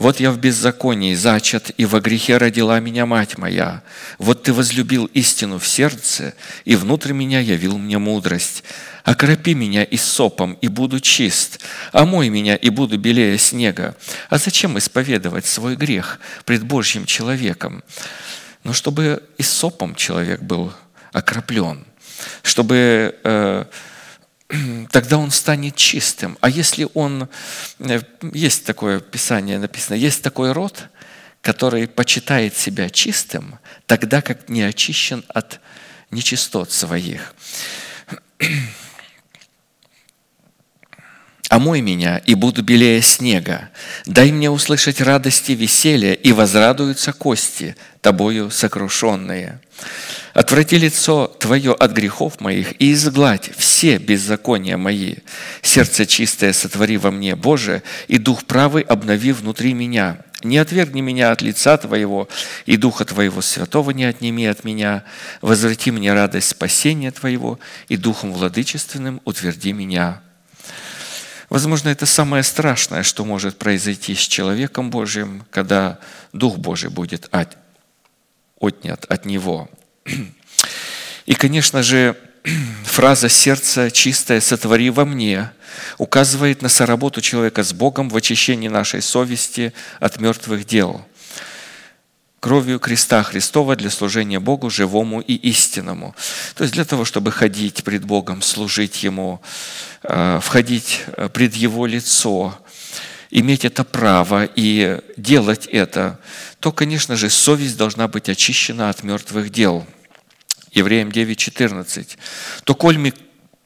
[0.00, 3.82] Вот я в беззаконии зачат, и во грехе родила меня мать моя.
[4.16, 6.32] Вот ты возлюбил истину в сердце,
[6.64, 8.64] и внутрь меня явил мне мудрость.
[9.04, 11.60] Окропи меня и сопом, и буду чист.
[11.92, 13.94] Омой меня, и буду белее снега.
[14.30, 17.84] А зачем исповедовать свой грех пред Божьим человеком?
[18.64, 20.72] Но чтобы и сопом человек был
[21.12, 21.84] окроплен,
[22.42, 23.64] чтобы э,
[24.90, 26.38] тогда он станет чистым.
[26.40, 27.28] А если он,
[27.78, 28.00] э,
[28.32, 30.88] есть такое писание написано, есть такой род,
[31.42, 35.60] который почитает себя чистым, тогда как не очищен от
[36.10, 37.34] нечистот своих.
[41.50, 43.70] «Омой меня, и буду белее снега.
[44.06, 49.60] Дай мне услышать радости веселья, и возрадуются кости, тобою сокрушенные».
[50.32, 55.16] Отврати лицо Твое от грехов моих и изгладь все беззакония мои.
[55.60, 60.18] Сердце чистое сотвори во мне, Боже, и дух правый обнови внутри меня.
[60.44, 62.28] Не отвергни меня от лица Твоего,
[62.64, 65.02] и Духа Твоего Святого не отними от меня.
[65.42, 67.58] Возврати мне радость спасения Твоего,
[67.88, 70.22] и Духом Владычественным утверди меня.
[71.50, 75.98] Возможно, это самое страшное, что может произойти с человеком Божьим, когда
[76.32, 77.28] Дух Божий будет
[78.60, 79.68] отнят от него–
[81.26, 82.16] и, конечно же,
[82.84, 85.52] фраза «сердце чистое сотвори во мне»
[85.98, 91.06] указывает на соработу человека с Богом в очищении нашей совести от мертвых дел–
[92.40, 96.14] кровью креста Христова для служения Богу живому и истинному.
[96.54, 99.40] То есть для того, чтобы ходить пред Богом, служить Ему,
[100.02, 102.58] э, входить э, пред Его лицо,
[103.30, 106.18] иметь это право и делать это,
[106.58, 109.86] то, конечно же, совесть должна быть очищена от мертвых дел.
[110.72, 112.16] Евреям 9:14.
[112.64, 113.12] «То коль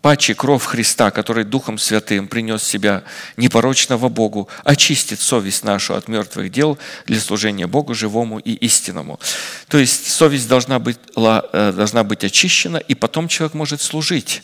[0.04, 3.04] паче кровь Христа, который Духом Святым принес себя
[3.38, 6.76] непорочного Богу, очистит совесть нашу от мертвых дел
[7.06, 9.18] для служения Богу живому и истинному.
[9.66, 14.42] То есть совесть должна быть, э, должна быть очищена, и потом человек может служить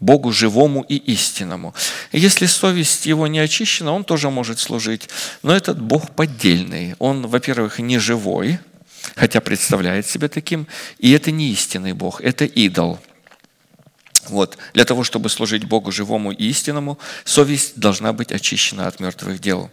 [0.00, 1.74] Богу живому и истинному.
[2.10, 5.08] если совесть его не очищена, он тоже может служить.
[5.44, 6.96] Но этот Бог поддельный.
[6.98, 8.58] Он, во-первых, не живой,
[9.14, 10.66] хотя представляет себя таким,
[10.98, 12.98] и это не истинный Бог, это идол–
[14.28, 14.58] вот.
[14.74, 19.70] Для того, чтобы служить Богу живому и истинному, совесть должна быть очищена от мертвых дел.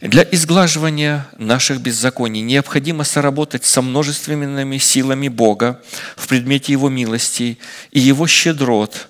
[0.00, 5.82] Для изглаживания наших беззаконий необходимо соработать со множественными силами Бога
[6.16, 7.58] в предмете Его милости
[7.90, 9.08] и Его щедрот,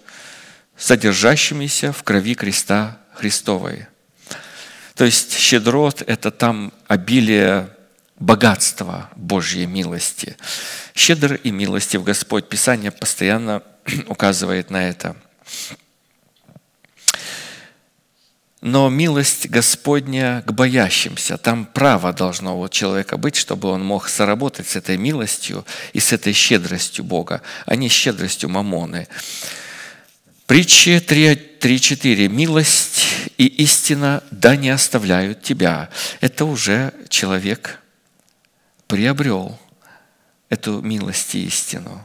[0.76, 3.86] содержащимися в крови креста Христовой.
[4.94, 7.68] То есть щедрот– это там обилие
[8.18, 10.36] богатства Божьей милости.
[10.94, 12.48] Щедр и милостив Господь.
[12.48, 13.62] Писание постоянно
[14.06, 15.16] указывает на это.
[18.60, 24.68] Но милость Господня к боящимся, там право должно у человека быть, чтобы он мог соработать
[24.68, 29.08] с этой милостью и с этой щедростью Бога, а не щедростью Мамоны.
[30.46, 32.28] Притчи 3.4.
[32.28, 33.06] «Милость
[33.38, 35.88] и истина да не оставляют тебя».
[36.20, 37.78] Это уже человек
[38.88, 39.58] приобрел
[40.50, 42.04] эту милость и истину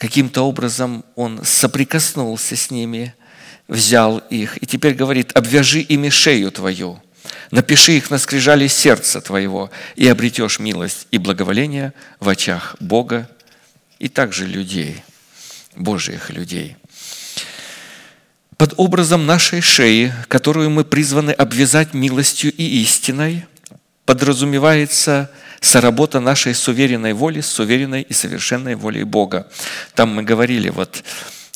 [0.00, 3.14] каким-то образом он соприкоснулся с ними,
[3.68, 7.02] взял их и теперь говорит, обвяжи ими шею твою,
[7.50, 13.28] напиши их на скрижали сердца твоего, и обретешь милость и благоволение в очах Бога
[13.98, 15.02] и также людей,
[15.76, 16.76] Божьих людей.
[18.56, 23.44] Под образом нашей шеи, которую мы призваны обвязать милостью и истиной,
[24.06, 25.30] подразумевается–
[25.60, 29.48] соработа нашей суверенной воли с уверенной и совершенной волей Бога.
[29.94, 31.04] Там мы говорили, вот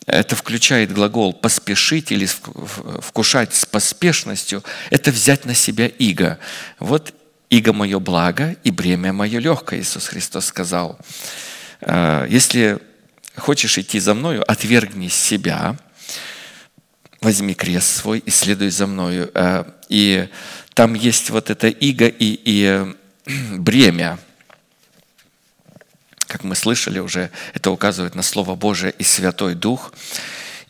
[0.06, 4.62] это включает глагол «поспешить» или «вкушать с поспешностью».
[4.90, 6.38] Это взять на себя иго.
[6.78, 7.14] Вот
[7.48, 10.98] иго мое благо и бремя мое легкое, Иисус Христос сказал.
[11.80, 12.78] «Э, если
[13.36, 15.76] хочешь идти за мною, отвергни себя,
[17.22, 19.30] возьми крест свой и следуй за мною.
[19.34, 20.28] Э, и
[20.74, 22.94] там есть вот это иго и, и
[23.58, 24.18] бремя.
[26.26, 29.92] Как мы слышали уже, это указывает на Слово Божие и Святой Дух.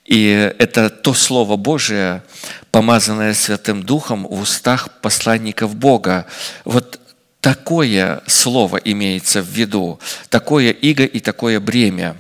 [0.05, 2.23] И это то Слово Божие,
[2.71, 6.27] помазанное Святым Духом в устах посланников Бога.
[6.65, 7.01] Вот
[7.41, 9.99] такое слово имеется в виду,
[10.29, 12.17] такое иго и такое бремя.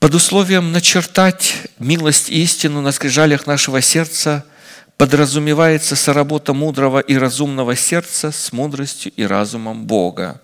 [0.00, 4.44] Под условием начертать милость и истину на скрижалях нашего сердца–
[4.98, 10.42] подразумевается соработа мудрого и разумного сердца с мудростью и разумом Бога.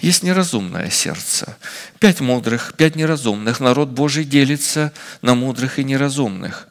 [0.00, 1.58] Есть неразумное сердце.
[1.98, 3.60] Пять мудрых, пять неразумных.
[3.60, 6.66] Народ Божий делится на мудрых и неразумных.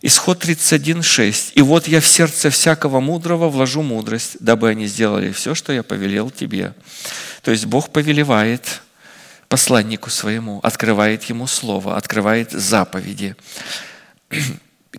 [0.00, 1.54] Исход 31.6.
[1.54, 5.82] «И вот я в сердце всякого мудрого вложу мудрость, дабы они сделали все, что я
[5.82, 6.72] повелел тебе».
[7.42, 8.80] То есть Бог повелевает
[9.48, 13.34] посланнику своему, открывает ему слово, открывает заповеди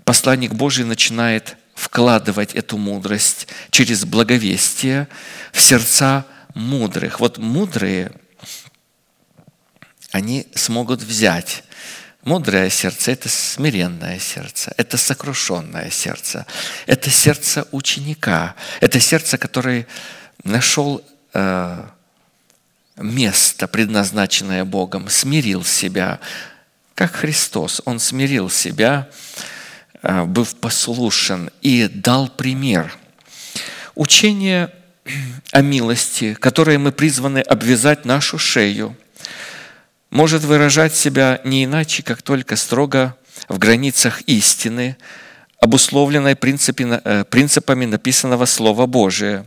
[0.09, 5.07] посланник Божий начинает вкладывать эту мудрость через благовестие
[5.51, 6.25] в сердца
[6.55, 7.19] мудрых.
[7.19, 8.11] Вот мудрые,
[10.11, 11.63] они смогут взять
[12.23, 16.47] Мудрое сердце– это смиренное сердце, это сокрушенное сердце,
[16.87, 19.85] это сердце ученика, это сердце, который
[20.43, 21.03] нашел
[21.33, 21.85] э,
[22.97, 26.19] место, предназначенное Богом, смирил себя,
[26.95, 27.81] как Христос.
[27.85, 29.07] Он смирил себя,
[30.01, 32.95] Э, быв послушен и дал пример.
[33.95, 34.69] Учение
[35.51, 38.95] о милости, которое мы призваны обвязать нашу шею,
[40.09, 43.15] может выражать себя не иначе, как только строго
[43.49, 44.95] в границах истины,
[45.59, 49.45] обусловленной э, принципами написанного Слова Божия.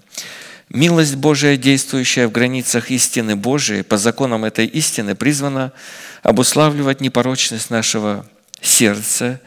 [0.68, 5.72] Милость Божия, действующая в границах истины Божией, по законам этой истины, призвана
[6.22, 8.26] обуславливать непорочность нашего
[8.60, 9.40] сердца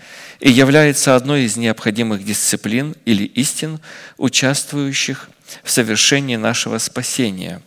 [0.45, 3.79] и является одной из необходимых дисциплин или истин,
[4.17, 5.27] участвующих
[5.63, 7.63] в совершении нашего спасения.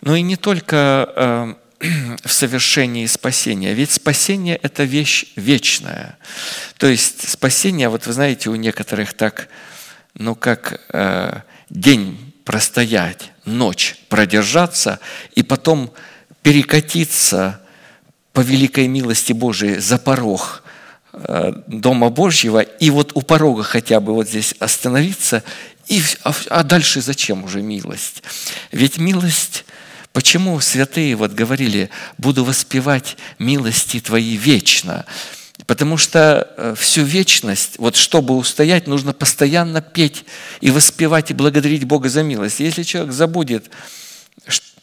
[0.00, 1.54] Но и не только э,
[2.24, 3.74] в совершении спасения.
[3.74, 6.16] Ведь спасение– это вещь вечная.
[6.76, 9.48] То есть спасение, вот вы знаете, у некоторых так,
[10.14, 11.40] ну как э,
[11.70, 15.00] день простоять, ночь продержаться
[15.34, 15.92] и потом
[16.42, 17.60] перекатиться
[18.32, 20.62] по великой милости Божией за порог
[21.66, 25.42] Дома Божьего, и вот у порога хотя бы вот здесь остановиться,
[25.86, 28.22] и, а, а дальше зачем уже милость?
[28.72, 29.64] Ведь милость
[30.18, 35.04] Почему святые вот говорили, буду воспевать милости Твои вечно?
[35.66, 40.24] Потому что э, всю вечность, вот чтобы устоять, нужно постоянно петь
[40.60, 42.58] и воспевать и благодарить Бога за милость.
[42.58, 43.70] Если человек забудет,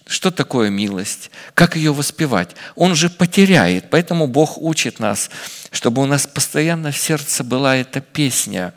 [0.08, 3.90] что такое милость, как ее воспевать, он же потеряет.
[3.90, 5.30] Поэтому Бог учит нас,
[5.72, 8.74] чтобы у нас постоянно в сердце была эта песня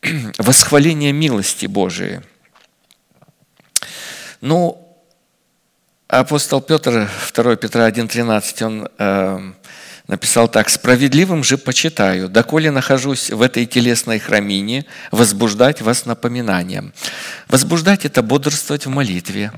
[0.38, 2.20] восхваления милости Божией.
[4.40, 4.84] Ну,
[6.08, 9.52] Апостол Петр, 2 Петра 1,13, он э,
[10.08, 16.92] написал так, «Справедливым же почитаю, доколе нахожусь в этой телесной храмине, возбуждать вас напоминанием».
[17.46, 19.52] Возбуждать– это бодрствовать в молитве,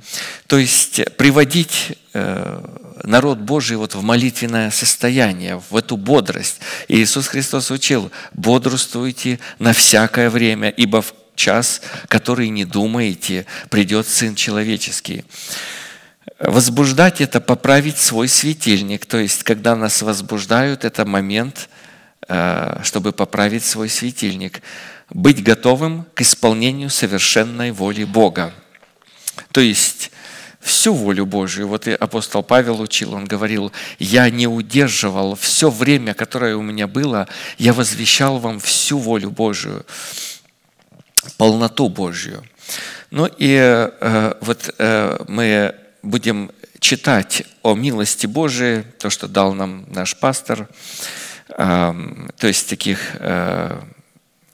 [0.46, 2.62] то есть приводить э,
[3.04, 6.60] народ Божий вот в молитвенное состояние, в эту бодрость.
[6.88, 14.06] И Иисус Христос учил, бодрствуйте на всякое время, ибо в час, который не думаете, придет
[14.06, 15.24] Сын Человеческий.
[16.40, 19.04] Возбуждать– это поправить свой светильник.
[19.04, 21.68] То есть, когда нас возбуждают, это момент,
[22.28, 24.62] э, чтобы поправить свой светильник.
[25.10, 28.54] Быть готовым к исполнению совершенной воли Бога.
[29.52, 30.12] То есть,
[30.60, 31.68] всю волю Божию.
[31.68, 36.86] Вот и апостол Павел учил, он говорил, я не удерживал все время, которое у меня
[36.86, 39.84] было, я возвещал вам всю волю Божию,
[41.36, 42.42] полноту Божью.
[43.10, 49.84] Ну и э, вот э, мы будем читать о милости Божией, то, что дал нам
[49.88, 50.68] наш пастор,
[51.56, 51.94] то
[52.42, 53.80] есть таких э,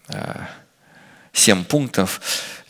[0.09, 0.37] э,
[1.33, 2.21] семь пунктов,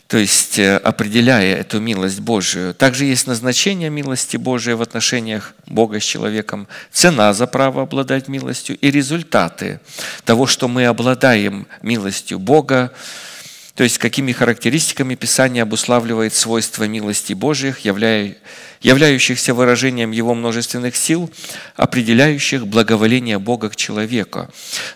[0.07, 2.73] то есть э, определяя эту милость Божию.
[2.73, 8.77] Также есть назначение милости Божией в отношениях Бога с человеком, цена за право обладать милостью
[8.77, 9.79] и результаты
[10.23, 12.93] того, что мы обладаем милостью Бога,
[13.77, 21.31] то есть какими характеристиками Писание обуславливает свойства милости Божьих, являющихся выражением его множественных сил,
[21.75, 24.49] определяющих благоволение Бога к человеку.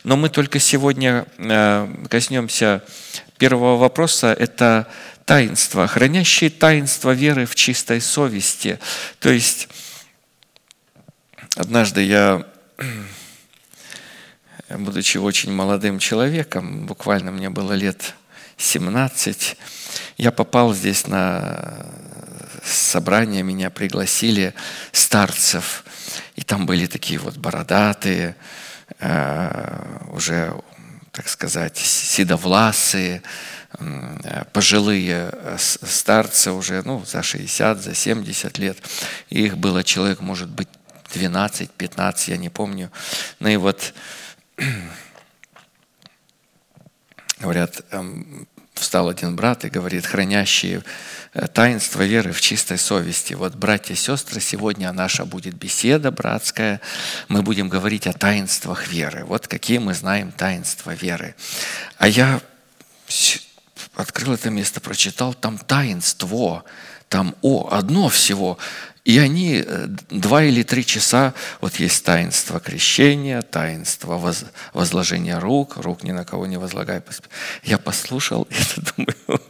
[0.03, 2.84] Но мы только сегодня э, коснемся
[3.38, 4.88] первого вопроса– это
[5.26, 8.80] таинство, хранящие таинство веры в чистой совести.
[9.20, 9.68] То есть
[11.56, 12.48] однажды я,
[14.70, 18.16] будучи очень молодым человеком, буквально мне было лет
[18.57, 19.57] 17,
[20.18, 21.86] я попал здесь на
[22.64, 24.53] собрание, меня пригласили
[24.91, 25.84] старцев,
[26.36, 28.36] и там были такие вот бородатые,
[28.99, 30.53] э, уже,
[31.11, 33.23] так сказать, седовласые,
[34.53, 38.78] пожилые старцы уже, ну, за 60, за 70 лет.
[39.30, 40.68] Их было человек, может быть,
[41.14, 42.91] 12-15, я не помню.
[43.40, 43.94] Ну и вот
[47.42, 50.84] говорят, эм, встал один брат и говорит, хранящие
[51.34, 53.34] э, таинство веры в чистой совести.
[53.34, 56.82] Вот, братья и сестры, сегодня наша будет беседа братская.
[57.28, 59.26] Мы будем говорить о таинствах веры.
[59.26, 61.36] Вот какие мы знаем таинства веры.
[61.98, 62.42] А я
[63.96, 66.64] открыл это место, прочитал, там таинство,
[67.10, 68.58] там о, одно всего.
[69.03, 75.78] И они э, два или три часа, вот есть таинство крещения, таинство воз, возложения рук,
[75.78, 77.02] рук ни на кого не возлагай.
[77.64, 79.41] Я послушал это, думаю,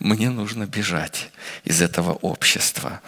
[0.00, 1.30] мне нужно бежать
[1.64, 3.00] из этого общества.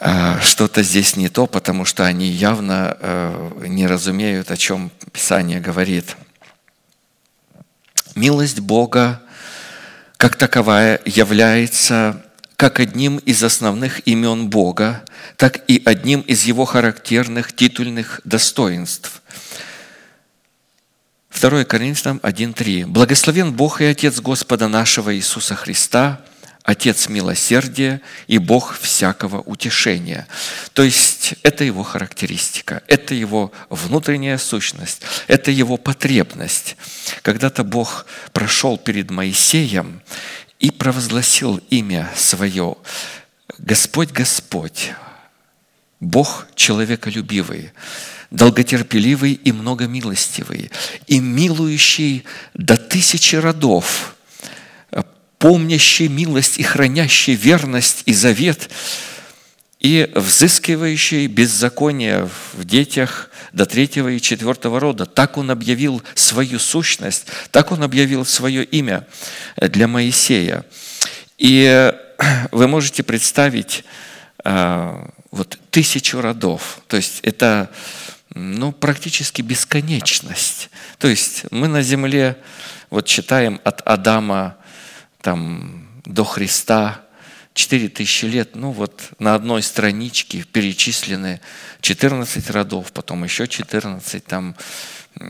[0.00, 5.60] А, что-то здесь не то, потому что они явно э, не разумеют, о чем Писание
[5.60, 6.14] говорит.
[8.14, 9.22] Милость Бога
[10.18, 12.22] как таковая является
[12.58, 15.04] как одним из основных имен Бога,
[15.36, 19.22] так и одним из его характерных титульных достоинств.
[21.40, 22.86] 2 Коринфянам 1.3.
[22.86, 26.20] «Благословен Бог и Отец Господа нашего Иисуса Христа,
[26.64, 30.26] Отец милосердия и Бог всякого утешения».
[30.72, 36.76] То есть это его характеристика, это его внутренняя сущность, это его потребность.
[37.22, 40.02] Когда-то Бог прошел перед Моисеем
[40.58, 42.76] и провозгласил имя свое.
[43.58, 44.92] Господь, Господь,
[46.00, 47.72] Бог человеколюбивый,
[48.30, 50.70] долготерпеливый и многомилостивый,
[51.06, 52.24] и милующий
[52.54, 54.16] до тысячи родов,
[55.38, 58.70] помнящий милость и хранящий верность и завет,
[59.80, 65.06] и взыскивающий беззаконие в детях до третьего и четвертого рода.
[65.06, 69.06] Так он объявил свою сущность, так он объявил свое имя
[69.56, 70.64] для Моисея.
[71.38, 71.92] И
[72.50, 73.84] вы можете представить
[74.44, 76.80] а, вот тысячу родов.
[76.88, 77.70] То есть это
[78.34, 80.70] ну, практически бесконечность.
[80.98, 82.36] То есть мы на земле
[82.90, 84.56] вот читаем от Адама
[85.20, 87.02] там, до Христа
[87.58, 91.40] 4000 лет, ну вот на одной страничке перечислены
[91.80, 94.54] 14 родов, потом еще 14 там,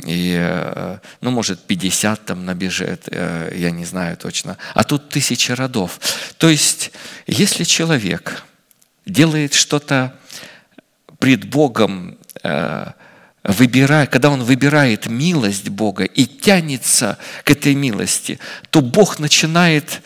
[0.04, 4.58] и, э, ну, может, 50 там набежит, э, я не знаю точно.
[4.74, 5.98] А тут тысячи родов.
[6.36, 6.92] То есть,
[7.26, 8.42] если человек
[9.06, 10.14] делает что-то
[11.18, 12.92] пред Богом, э,
[13.42, 18.38] выбирая, когда он выбирает милость Бога и тянется к этой милости,
[18.68, 20.02] то Бог начинает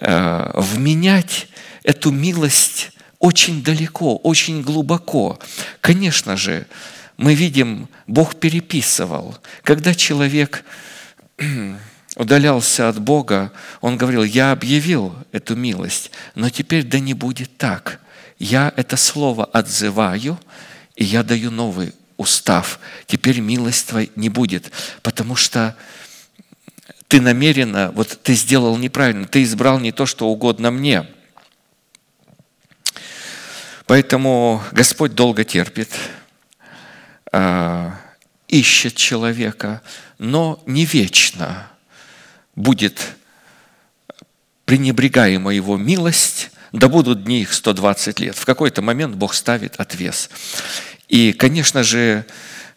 [0.00, 1.48] вменять
[1.82, 5.38] эту милость очень далеко, очень глубоко.
[5.80, 6.66] Конечно же,
[7.16, 9.36] мы видим, Бог переписывал.
[9.62, 10.64] Когда человек
[12.16, 13.52] удалялся от Бога,
[13.82, 18.00] он говорил, я объявил эту милость, но теперь да не будет так.
[18.38, 20.40] Я это слово отзываю,
[20.96, 22.80] и я даю новый устав.
[23.06, 24.70] Теперь милость твоя не будет,
[25.02, 25.76] потому что
[27.10, 31.08] ты намеренно, вот ты сделал неправильно, ты избрал не то, что угодно мне.
[33.86, 35.90] Поэтому Господь долго терпит,
[37.32, 37.96] а,
[38.46, 39.82] ищет человека,
[40.18, 41.66] но не вечно
[42.54, 43.00] будет
[44.64, 48.36] пренебрегаема его милость, да будут дни их 120 лет.
[48.36, 50.30] В какой-то момент Бог ставит отвес.
[51.08, 52.24] И, конечно же,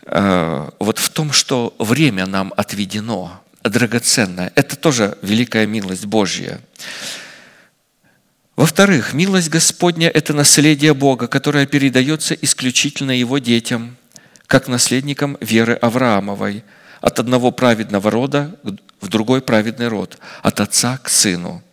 [0.07, 4.51] а, вот в том, что время нам отведено– драгоценное.
[4.55, 6.59] Это тоже великая милость Божья.
[8.55, 13.97] Во-вторых, милость Господня– это наследие Бога, которое передается исключительно Его детям,
[14.45, 16.63] как наследникам веры Авраамовой,
[17.01, 18.55] от одного праведного рода
[19.01, 21.63] в другой праведный род, от отца к сыну.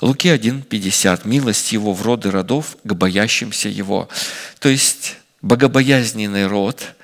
[0.00, 1.22] Луки 1,50.
[1.24, 4.08] Милость Его в роды родов к боящимся Его.
[4.60, 6.94] То есть богобоязненный род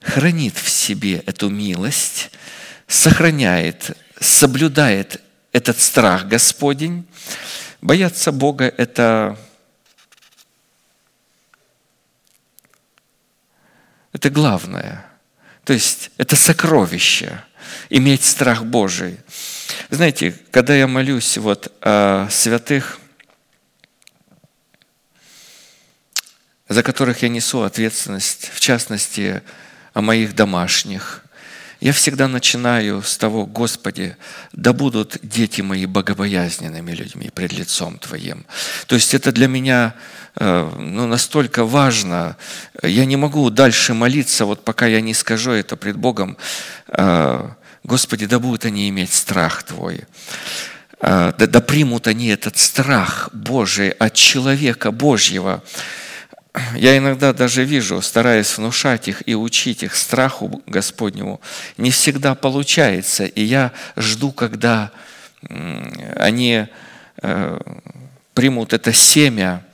[0.00, 2.30] хранит в себе эту милость–
[2.86, 7.06] сохраняет, соблюдает этот страх Господень.
[7.80, 9.38] Бояться Бога– это,
[14.12, 15.06] это главное.
[15.64, 17.42] То есть это сокровище,
[17.88, 19.18] иметь страх Божий.
[19.90, 22.98] Знаете, когда я молюсь вот о святых,
[26.68, 29.42] за которых я несу ответственность, в частности,
[29.92, 31.23] о моих домашних,
[31.84, 34.16] я всегда начинаю с того, Господи,
[34.54, 38.46] да будут дети мои богобоязненными людьми пред лицом Твоим.
[38.86, 39.94] То есть это для меня
[40.36, 42.38] э, ну, настолько важно.
[42.82, 46.38] Я не могу дальше молиться, вот пока я не скажу это пред Богом.
[46.88, 47.50] Э,
[47.82, 50.04] Господи, да будут они иметь страх Твой.
[51.00, 55.62] Э, да, да примут они этот страх Божий от человека Божьего
[56.76, 61.40] я иногда даже вижу, стараясь внушать их и учить их страху Господнему,
[61.76, 63.24] не всегда получается.
[63.24, 64.92] И я жду, когда
[66.16, 66.66] они
[67.22, 67.60] э,
[68.34, 69.64] примут это семя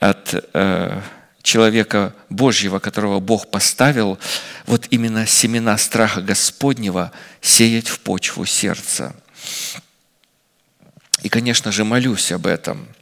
[0.00, 1.00] от э,
[1.42, 4.18] человека Божьего, которого Бог поставил,
[4.66, 7.12] вот именно семена страха Господнего
[7.42, 9.14] сеять в почву сердца.
[11.22, 12.88] И, конечно же, молюсь об этом–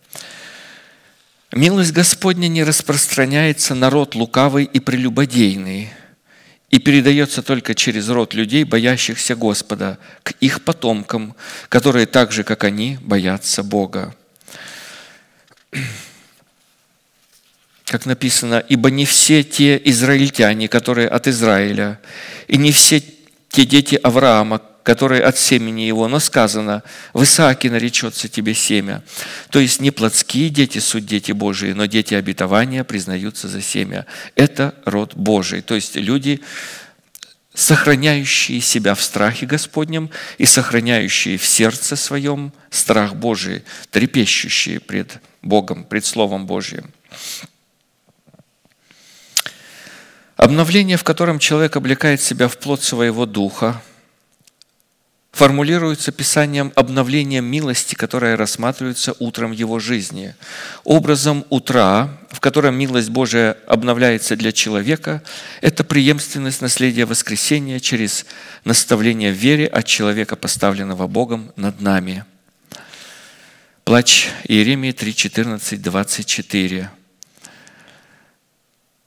[1.53, 5.91] Милость Господня не распространяется на род лукавый и прелюбодейный
[6.71, 11.35] и передается только через род людей, боящихся Господа, к их потомкам,
[11.69, 14.17] которые так же, как они, боятся Бога.
[17.85, 22.01] Как написано, «Ибо не все те израильтяне, которые от Израиля,
[22.49, 23.03] и не все
[23.53, 29.05] те дети Авраама, которые от семени его, но сказано, в Исааке наречется тебе семя.
[29.51, 34.07] То есть не плотские дети суть дети Божии, но дети обетования признаются за семя.
[34.37, 35.61] Это род Божий.
[35.61, 36.41] То есть люди,
[37.53, 40.09] сохраняющие себя в страхе Господнем
[40.39, 46.91] и сохраняющие в сердце своем страх Божий, трепещущие пред Богом, пред Словом Божьим.
[50.37, 53.83] Обновление, в котором человек облекает себя в плод своего духа–
[55.33, 60.35] формулируется Писанием обновлением милости, которая рассматривается утром его жизни.
[60.85, 65.23] Образом утра, в котором милость Божия обновляется для человека,
[65.63, 68.27] это преемственность наследия воскресения через
[68.65, 72.25] наставление в вере от человека, поставленного Богом над нами.
[73.85, 76.91] Плач Иеремии 3, 14, 24.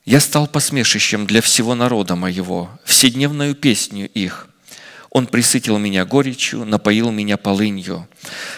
[0.05, 4.47] Я стал посмешищем для всего народа моего, вседневную песню их.
[5.09, 8.07] Он присытил меня горечью, напоил меня полынью,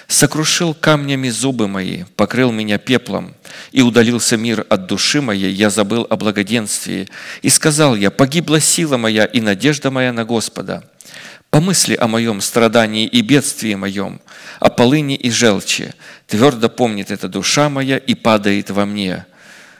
[0.07, 3.33] сокрушил камнями зубы мои, покрыл меня пеплом,
[3.71, 7.07] и удалился мир от души моей, я забыл о благоденствии.
[7.41, 10.83] И сказал я, погибла сила моя и надежда моя на Господа.
[11.49, 14.19] Помысли о моем страдании и бедствии моем,
[14.59, 15.93] о полыни и желчи.
[16.25, 19.25] Твердо помнит эта душа моя и падает во мне–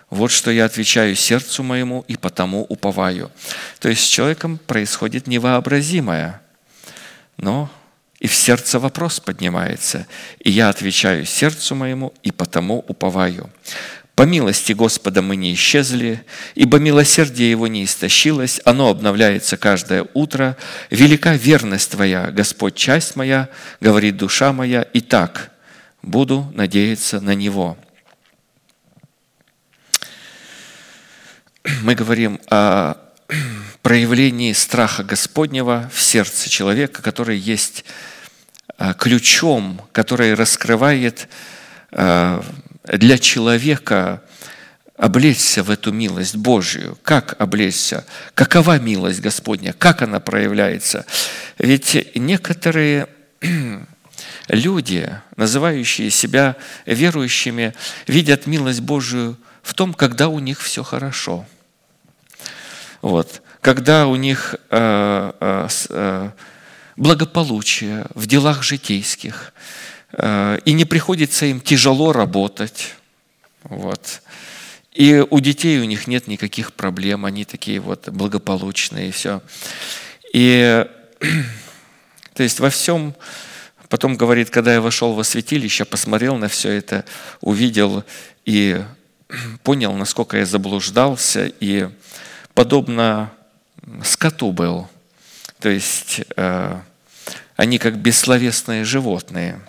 [0.09, 3.31] вот что я отвечаю сердцу моему и потому уповаю.
[3.79, 6.41] То есть с человеком происходит невообразимое,
[7.37, 7.69] но
[8.19, 10.07] и в сердце вопрос поднимается.
[10.39, 13.49] И я отвечаю сердцу моему и потому уповаю.
[14.15, 16.23] По милости Господа мы не исчезли,
[16.55, 20.57] ибо милосердие Его не истощилось, оно обновляется каждое утро.
[20.89, 25.51] Велика верность Твоя, Господь, часть моя, говорит душа моя, и так
[26.01, 27.77] буду надеяться на Него.
[31.81, 32.95] Мы говорим о
[33.81, 37.83] проявлении страха Господнего в сердце человека, который есть
[38.77, 41.27] а, ключом, который раскрывает
[41.91, 42.43] а,
[42.83, 44.21] для человека
[44.95, 46.97] облечься в эту милость Божию.
[47.03, 48.05] Как облечься?
[48.33, 49.73] Какова милость Господня?
[49.73, 51.05] Как она проявляется?
[51.59, 53.07] Ведь некоторые
[54.47, 57.75] люди, называющие себя верующими,
[58.07, 61.45] видят милость Божию в том, когда у них все хорошо–
[63.01, 63.41] вот.
[63.61, 66.29] Когда у них э, э, э,
[66.95, 69.53] благополучие в делах житейских,
[70.17, 72.95] и не приходится им тяжело работать,
[73.63, 74.21] вот.
[74.93, 79.41] И у детей у них нет никаких проблем, они такие вот благополучные и все.
[80.33, 80.85] И
[82.33, 83.13] то есть во всем,
[83.89, 87.05] потом говорит, когда я вошел во святилище, посмотрел на все это,
[87.41, 88.05] увидел
[88.45, 88.81] и
[89.63, 91.89] понял, насколько я заблуждался, и
[92.57, 93.31] подобно
[94.03, 94.87] скоту был.
[95.59, 96.79] То есть э,
[97.55, 99.61] они как бессловесные животные.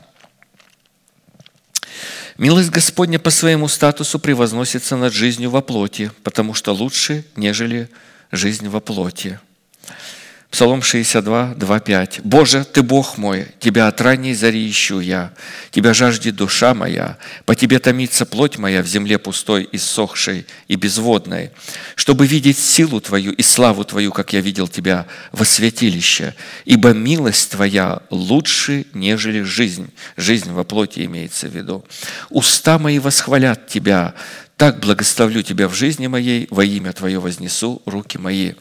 [2.39, 7.91] Милость Господня по своему статусу превозносится над жизнью во плоти, потому что лучше, нежели
[8.33, 9.39] жизнь во плоти.
[10.51, 12.21] Псалом 62, 2, 5.
[12.25, 15.35] «Боже, Ты Бог мой, Тебя от ранней зари ищу я,
[15.71, 21.51] Тебя жаждет душа моя, по Тебе томится плоть моя в земле пустой, иссохшей и безводной,
[21.97, 26.35] чтобы видеть силу Твою и славу Твою, как я видел Тебя во святилище,
[26.65, 29.93] ибо милость Твоя лучше, нежели жизнь».
[30.17, 31.85] Жизнь во плоти имеется в виду.
[32.31, 34.15] «Уста мои восхвалят Тебя,
[34.57, 38.55] так благословлю Тебя в жизни моей, во имя Твое вознесу руки мои».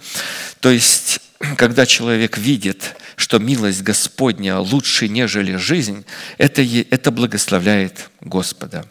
[0.59, 1.21] То есть
[1.55, 6.05] когда человек видит, что милость Господня лучше, нежели жизнь,
[6.37, 8.85] это, это благословляет Господа.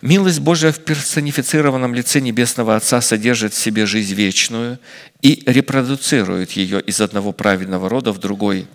[0.00, 4.78] Милость Божия в персонифицированном лице Небесного Отца содержит в себе жизнь вечную
[5.22, 8.68] и репродуцирует ее из одного праведного рода в другой.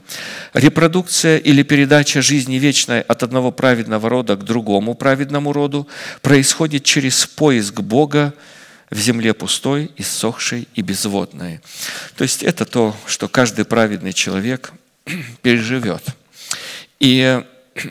[0.53, 5.87] Репродукция или передача жизни вечной от одного праведного рода к другому праведному роду
[6.21, 8.33] происходит через поиск Бога
[8.93, 11.61] в земле пустой, иссохшей и безводной.
[12.15, 14.71] То есть это то, что каждый праведный человек
[15.41, 16.03] переживет.
[16.99, 17.43] И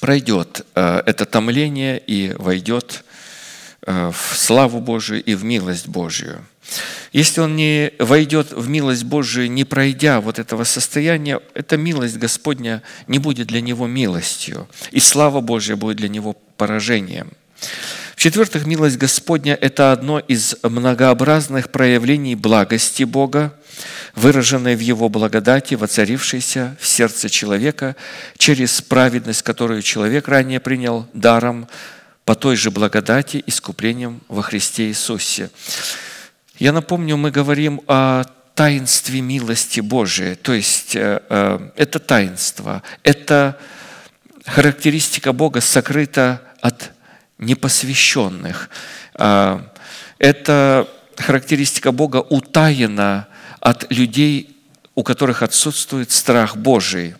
[0.00, 3.04] пройдет э, это томление и войдет
[3.86, 6.44] э, в славу Божию и в милость Божию.
[7.12, 12.82] Если он не войдет в милость Божию, не пройдя вот этого состояния, эта милость Господня
[13.06, 17.30] не будет для него милостью, и слава Божья будет для него поражением.
[18.18, 23.54] В-четвертых, милость Господня– это одно из многообразных проявлений благости Бога,
[24.16, 27.94] выраженной в Его благодати, воцарившейся в сердце человека
[28.36, 31.68] через праведность, которую человек ранее принял даром
[32.24, 35.50] по той же благодати, искуплением во Христе Иисусе.
[36.58, 38.24] Я напомню, мы говорим о
[38.56, 43.56] таинстве милости Божией, то есть э, э, это таинство, это
[44.44, 46.97] характеристика Бога сокрыта от
[47.38, 48.68] непосвященных.
[49.14, 49.72] А,
[50.18, 53.28] это характеристика Бога утаена
[53.60, 54.56] от людей,
[54.94, 57.14] у которых отсутствует страх Божий.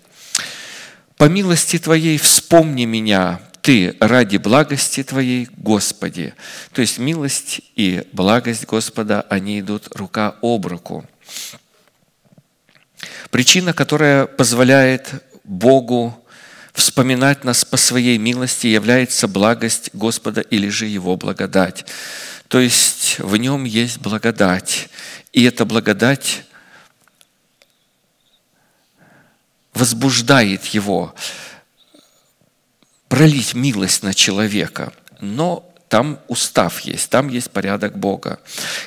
[1.16, 6.35] «По милости Твоей вспомни меня, Ты, ради благости Твоей, Господи».
[6.73, 11.05] То есть милость и благость Господа, они идут рука об руку.
[13.31, 16.24] Причина, которая позволяет Богу
[16.79, 21.85] вспоминать нас по своей милости является благость Господа или же Его благодать.
[22.49, 24.89] То есть в нем есть благодать.
[25.33, 26.45] И эта благодать
[29.75, 31.15] возбуждает его
[33.09, 34.93] пролить милость на человека.
[35.21, 38.40] Но там устав есть, там есть порядок Бога.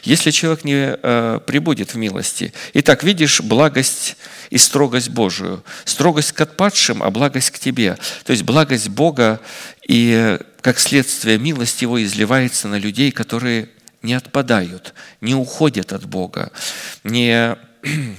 [0.04, 4.18] Если человек не э, прибудет в милости, итак, видишь благость
[4.52, 5.64] и строгость Божию.
[5.86, 7.98] Строгость к отпадшим, а благость к тебе.
[8.24, 9.40] То есть благость Бога
[9.88, 13.70] и, как следствие, милость Его изливается на людей, которые
[14.04, 16.52] не отпадают, не уходят от Бога,
[17.04, 17.56] не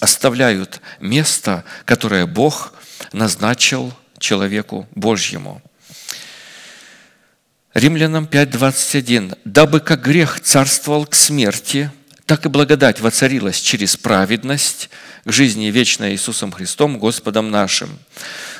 [0.00, 2.72] оставляют место, которое Бог
[3.12, 5.62] назначил человеку Божьему.
[7.76, 9.36] Римлянам 5.21.
[9.44, 11.90] «Дабы как грех царствовал к смерти,
[12.24, 14.88] так и благодать воцарилась через праведность
[15.26, 17.98] к жизни вечной Иисусом Христом, Господом нашим».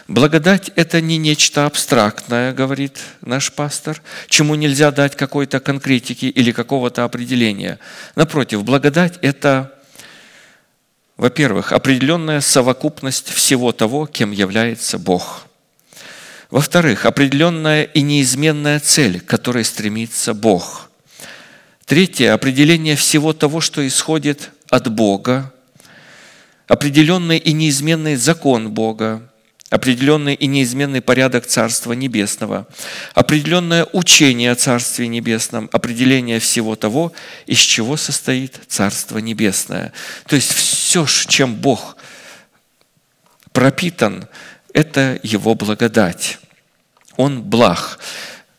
[0.06, 7.05] Благодать– это не нечто абстрактное, говорит наш пастор, чему нельзя дать какой-то конкретики или какого-то
[7.05, 7.78] определения.
[8.16, 9.72] Напротив, благодать– это,
[11.16, 15.47] во-первых, определенная совокупность всего того, кем является Бог–
[16.51, 20.90] во-вторых, определенная и неизменная цель, к которой стремится Бог.
[21.85, 25.52] Третье– определение всего того, что исходит от Бога.
[26.66, 29.23] Определенный и неизменный закон Бога.
[29.70, 32.66] Определенный и неизменный порядок Царства Небесного.
[33.14, 35.68] Определенное учение о Царстве Небесном.
[35.73, 37.12] Определение всего того,
[37.47, 39.93] из чего состоит Царство Небесное.
[40.27, 41.97] То есть все, чем Бог
[43.52, 44.28] пропитан,
[44.77, 46.39] это Его благодать.
[47.16, 47.98] Он благ.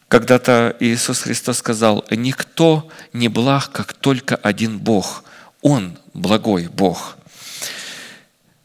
[0.08, 5.24] Когда-то Иисус Христос сказал, никто не благ, как только один Бог.
[5.62, 7.18] Он благой Бог.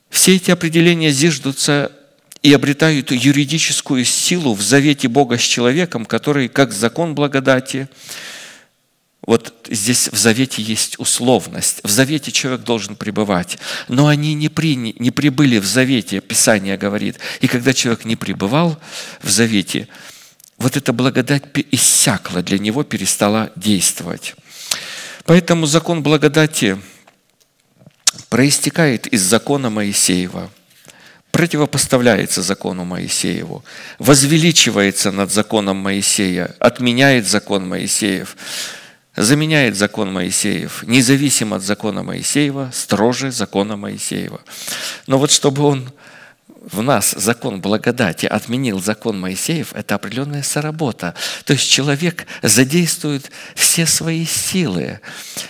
[0.08, 1.92] Все эти определения зиждутся
[2.42, 7.86] и обретают юридическую силу в завете Бога с человеком, который, как закон благодати,
[9.24, 11.80] вот здесь в завете есть условность.
[11.84, 13.56] В завете человек должен пребывать.
[13.86, 17.18] Но они не, при, не прибыли в завете, Писание говорит.
[17.40, 18.78] И когда человек не пребывал
[19.22, 19.86] в завете,
[20.58, 24.34] вот эта благодать иссякла, для него перестала действовать.
[25.24, 26.78] Поэтому закон благодати
[28.28, 30.50] проистекает из закона Моисеева,
[31.30, 33.64] противопоставляется закону Моисееву,
[34.00, 38.36] возвеличивается над законом Моисея, отменяет закон Моисеев–
[39.16, 44.40] заменяет закон Моисеев, независимо от закона Моисеева, строже закона Моисеева.
[45.06, 45.92] Но вот чтобы он
[46.64, 51.14] в нас закон благодати отменил закон Моисеев, это определенная соработа.
[51.44, 55.00] То есть человек задействует все свои силы,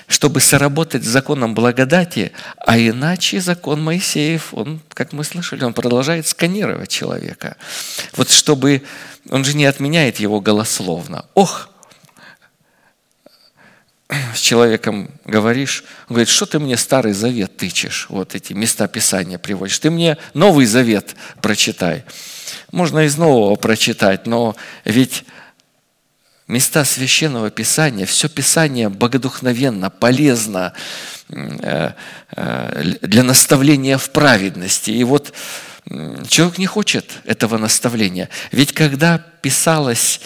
[0.08, 6.26] чтобы соработать с законом благодати, а иначе закон Моисеев, он, как мы слышали, он продолжает
[6.26, 7.56] сканировать человека.
[8.16, 8.82] Вот чтобы,
[9.28, 11.26] он же не отменяет его голословно.
[11.34, 11.68] Ох,
[14.34, 19.38] с человеком говоришь, он говорит, что ты мне Старый Завет тычешь, вот эти места Писания
[19.38, 22.04] приводишь, ты мне Новый Завет прочитай.
[22.70, 25.24] Можно из Нового прочитать, но ведь
[26.48, 30.72] места Священного Писания, все Писание богодухновенно, полезно
[31.28, 31.92] э,
[32.36, 34.90] э, для наставления в праведности.
[34.90, 35.32] И вот
[36.28, 38.28] человек не хочет этого наставления.
[38.50, 40.20] Ведь когда писалось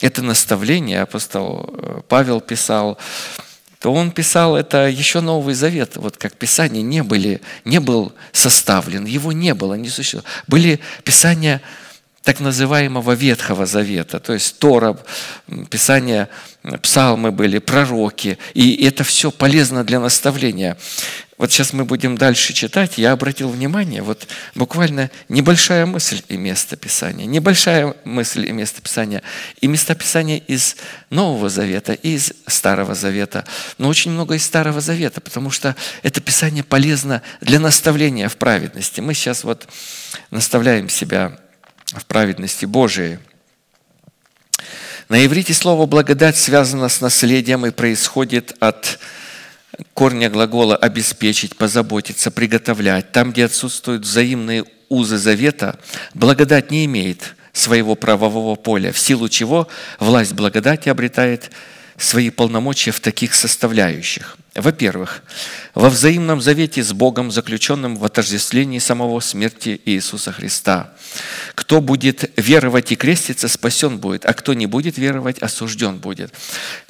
[0.00, 2.98] это наставление апостол э, Павел писал,
[3.80, 9.04] то он писал это еще Новый Завет, вот как Писания не, были, не был составлен,
[9.04, 10.28] его не было, не существовало.
[10.46, 11.60] Были Писания
[12.22, 14.98] так называемого Ветхого Завета, то есть Тора,
[15.68, 16.30] Писания,
[16.80, 20.78] псалмы были, пророки, и это все полезно для наставления.
[21.36, 22.96] Вот сейчас мы будем дальше читать.
[22.96, 29.20] Я обратил внимание, вот буквально небольшая мысль и место Писания, небольшая мысль и место Писания,
[29.60, 30.76] и места Писания из
[31.10, 33.44] Нового Завета, и из Старого Завета,
[33.78, 35.74] но очень много из Старого Завета, потому что
[36.04, 39.00] это Писание полезно для наставления в праведности.
[39.00, 39.66] Мы сейчас вот
[40.30, 41.36] наставляем себя
[41.86, 43.18] в праведности Божией.
[45.08, 48.98] На иврите слово «благодать» связано с наследием и происходит от
[49.92, 53.12] корня глагола «обеспечить», «позаботиться», «приготовлять».
[53.12, 55.78] Там, где отсутствуют взаимные узы завета,
[56.14, 59.68] благодать не имеет своего правового поля, в силу чего
[59.98, 61.50] власть благодати обретает
[61.96, 64.36] свои полномочия в таких составляющих.
[64.54, 65.24] Во-первых,
[65.74, 70.94] во взаимном завете с Богом, заключенном в отождествлении самого смерти Иисуса Христа.
[71.56, 76.32] Кто будет веровать и креститься, спасен будет, а кто не будет веровать, осужден будет.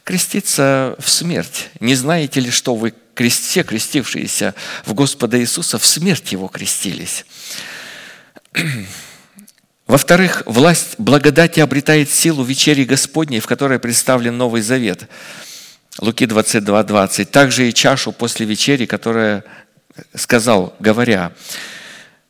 [0.05, 1.71] Креститься в смерть.
[1.81, 4.55] Не знаете ли, что вы все крестившиеся
[4.85, 7.25] в Господа Иисуса в смерть Его крестились?
[9.87, 15.09] Во-вторых, власть благодати обретает силу вечери Господней, в которой представлен Новый Завет.
[16.01, 17.31] Луки 22, 20.
[17.31, 19.45] Также и чашу после вечери, которая
[20.15, 21.33] сказал, говоря,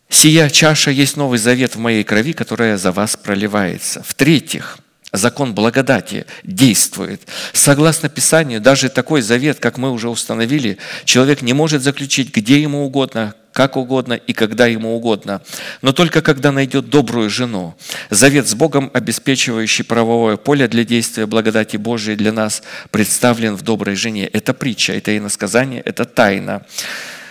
[0.09, 4.03] «Сия чаша есть Новый Завет в моей крови, которая за вас проливается».
[4.07, 4.79] В-третьих,
[5.13, 7.23] закон благодати действует.
[7.53, 12.85] Согласно Писанию, даже такой завет, как мы уже установили, человек не может заключить где ему
[12.85, 15.41] угодно, как угодно и когда ему угодно,
[15.81, 17.77] но только когда найдет добрую жену.
[18.11, 23.95] Завет с Богом, обеспечивающий правовое поле для действия благодати Божией для нас, представлен в доброй
[23.95, 24.27] жене.
[24.27, 26.67] Это притча, это иносказание, это тайна.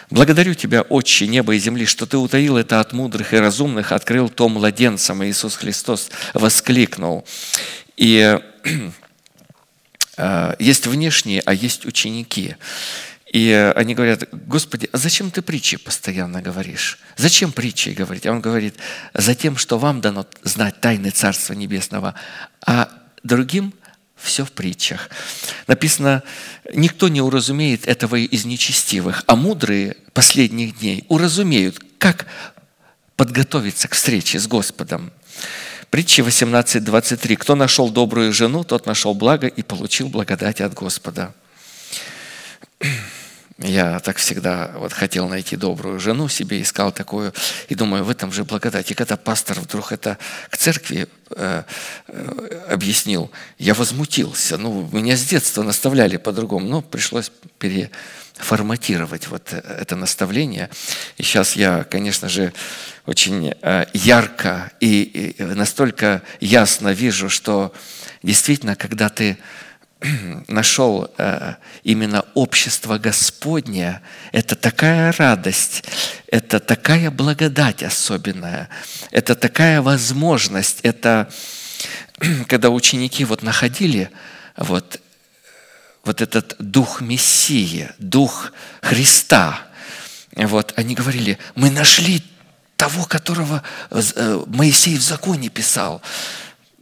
[0.09, 4.29] Благодарю Тебя, Отче неба и земли, что Ты утаил это от мудрых и разумных, открыл
[4.29, 7.25] то младенцам, Иисус Христос воскликнул.
[7.97, 8.39] И
[10.17, 12.55] э, есть внешние, а есть ученики.
[13.33, 16.99] И они говорят, Господи, а зачем ты притчи постоянно говоришь?
[17.17, 18.27] Зачем притчи говорить?
[18.27, 18.75] А он говорит,
[19.15, 22.13] за тем, что вам дано знать тайны Царства Небесного,
[22.63, 22.89] а
[23.23, 23.73] другим
[24.17, 25.09] все в притчах.
[25.65, 26.21] Написано,
[26.75, 32.27] никто не уразумеет этого из нечестивых, а мудрые последних дней уразумеют, как
[33.15, 35.11] подготовиться к встрече с Господом.
[35.89, 37.35] Притча 18.23.
[37.37, 41.33] «Кто нашел добрую жену, тот нашел благо и получил благодать от Господа».
[43.59, 47.33] Я так всегда вот хотел найти добрую жену себе, искал такую,
[47.69, 48.89] и думаю, в этом же благодать.
[48.89, 50.17] И когда пастор вдруг это
[50.49, 51.63] к церкви э,
[52.07, 54.57] э, объяснил, я возмутился.
[54.57, 60.71] Ну, меня с детства наставляли по-другому, но пришлось переформатировать вот это наставление.
[61.17, 62.53] И сейчас я, конечно же,
[63.05, 67.71] очень э, ярко и, и настолько ясно вижу, что
[68.23, 69.37] действительно, когда ты
[70.47, 74.01] нашел э, именно общество Господне,
[74.31, 75.83] это такая радость,
[76.27, 78.69] это такая благодать особенная,
[79.11, 81.29] это такая возможность, это
[82.47, 84.09] когда ученики вот находили
[84.57, 84.99] вот,
[86.03, 88.51] вот этот дух Мессии, дух
[88.81, 89.61] Христа,
[90.35, 92.23] вот, они говорили, мы нашли
[92.75, 96.01] того, которого э, Моисей в законе писал.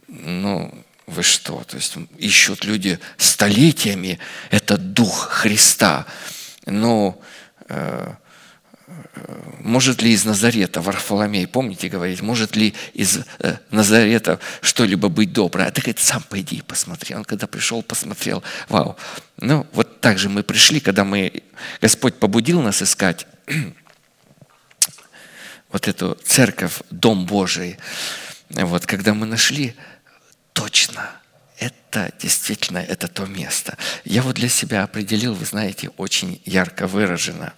[0.08, 1.62] Ну, вы что?
[1.64, 4.18] То есть ищут люди столетиями
[4.50, 6.06] этот дух Христа.
[6.66, 7.20] Но
[7.68, 8.14] э,
[9.58, 15.68] может ли из Назарета, Варфоломей, помните говорить, может ли из э, Назарета что-либо быть доброе?
[15.68, 17.14] А ты говорит, сам пойди и посмотри.
[17.14, 18.96] Он когда пришел, посмотрел, вау.
[19.38, 21.42] Ну, вот так же мы пришли, когда мы,
[21.80, 23.26] Господь побудил нас искать
[25.70, 27.78] вот эту церковь, Дом Божий.
[28.50, 29.74] Вот, когда мы нашли,
[30.52, 31.10] точно,
[31.58, 33.76] это действительно это то место.
[34.04, 37.52] Я вот для себя определил, вы знаете, очень ярко выражено.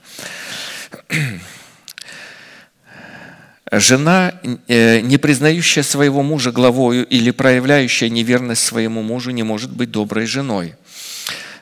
[3.72, 4.34] Жена,
[4.68, 10.26] э, не признающая своего мужа главою или проявляющая неверность своему мужу, не может быть доброй
[10.26, 10.74] женой.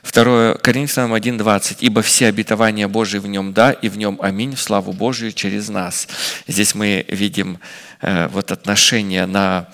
[0.03, 1.77] 2 Коринфянам 1.20.
[1.79, 5.69] «Ибо все обетования Божии в нем да, и в нем аминь, в славу Божию через
[5.69, 6.07] нас».
[6.47, 7.59] Здесь мы видим
[8.01, 9.69] э, вот отношения на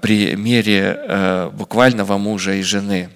[0.00, 3.10] примере э, буквального мужа и жены,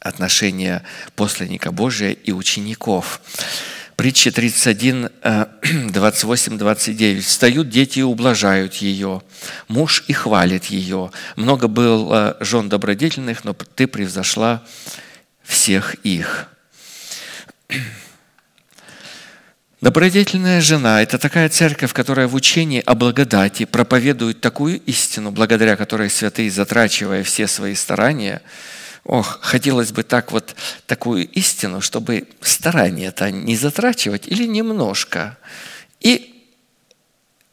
[0.00, 0.82] отношения
[1.14, 3.20] посланника Божия и учеников.
[3.96, 5.10] Притча 31,
[5.92, 7.24] 28, 29.
[7.24, 9.22] «Встают дети и ублажают ее,
[9.68, 11.10] муж и хвалит ее.
[11.36, 14.62] Много было жен добродетельных, но ты превзошла
[15.42, 16.48] всех их».
[19.80, 26.10] Добродетельная жена– это такая церковь, которая в учении о благодати проповедует такую истину, благодаря которой
[26.10, 28.42] святые, затрачивая все свои старания,
[29.04, 30.54] ох, хотелось бы так вот
[30.86, 35.38] такую истину, чтобы старания-то не затрачивать или немножко,
[36.00, 36.44] и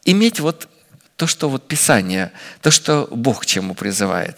[0.04, 0.68] иметь вот
[1.16, 4.36] то, что вот Писание, то, что Бог к чему призывает.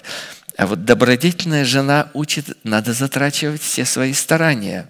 [0.57, 4.89] А вот добродетельная жена учит, надо затрачивать все свои старания.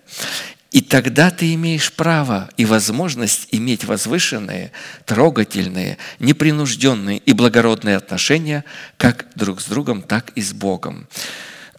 [0.71, 4.71] И тогда ты имеешь право и возможность иметь возвышенные,
[5.05, 8.65] трогательные, непринужденные и благородные отношения
[8.97, 11.09] как друг с другом, так и с Богом.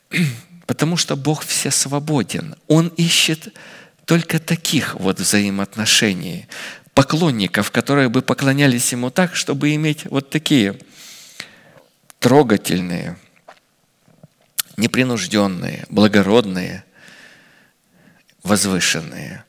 [0.67, 2.55] Потому что Бог все свободен.
[2.67, 3.53] Он ищет
[4.03, 6.47] только таких вот взаимоотношений,
[6.93, 10.77] поклонников, которые бы поклонялись Ему так, чтобы иметь вот такие
[12.19, 13.17] трогательные,
[14.75, 16.83] непринужденные, благородные–
[18.43, 19.43] возвышенные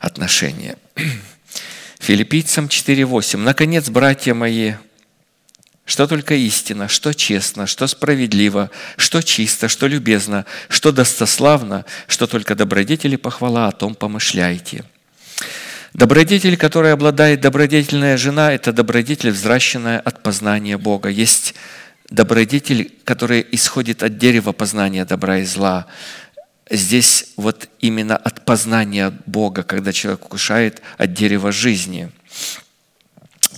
[0.00, 0.76] отношения.
[2.00, 3.38] Филиппийцам 4.8.
[3.38, 4.74] Наконец, братья мои,
[5.84, 12.54] что только истина, что честно, что справедливо, что чисто, что любезно, что достославно, что только
[12.54, 14.84] добродетели похвала, о том помышляйте.
[15.94, 21.08] Добродетель, который обладает добродетельная жена, это добродетель, взращенная от познания Бога.
[21.08, 21.54] Есть
[22.10, 25.86] добродетель, который исходит от дерева познания добра и зла
[26.70, 32.10] здесь вот именно от познания Бога, когда человек укушает от дерева жизни.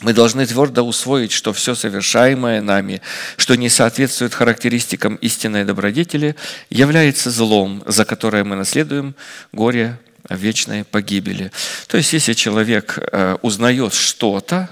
[0.02, 3.02] Мы должны твердо усвоить, что все совершаемое нами,
[3.36, 6.36] что не соответствует характеристикам истинной добродетели,
[6.70, 9.14] является злом, за которое мы наследуем
[9.52, 11.52] горе вечной погибели.
[11.86, 14.70] То есть, если человек э, узнает что-то,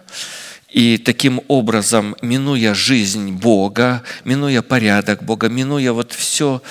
[0.68, 6.62] и таким образом, минуя жизнь Бога, минуя порядок Бога, минуя вот все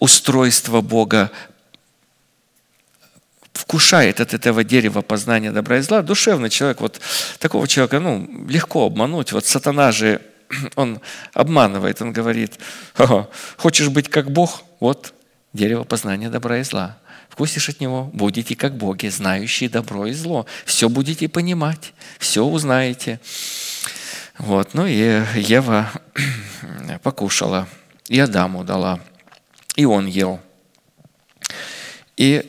[0.00, 1.30] устройство Бога,
[3.52, 7.00] вкушает от этого дерева познания добра и зла, душевный человек, вот
[7.38, 9.32] такого человека, ну, легко обмануть.
[9.32, 10.20] Вот сатана же,
[10.74, 11.00] он
[11.32, 12.58] обманывает, он говорит,
[13.56, 14.62] хочешь быть как Бог?
[14.80, 15.14] Вот
[15.52, 16.98] дерево познания добра и зла.
[17.38, 20.44] Вкусишь от него, будете как боги, знающие добро и зло.
[20.64, 23.20] Все будете понимать, все узнаете.
[24.38, 25.88] Вот, ну и Ева
[27.04, 27.68] покушала,
[28.08, 28.98] и Адаму дала,
[29.76, 30.40] и он ел.
[32.16, 32.44] И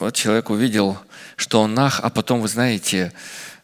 [0.00, 0.98] вот человек увидел,
[1.36, 3.12] что он нах, а потом, вы знаете,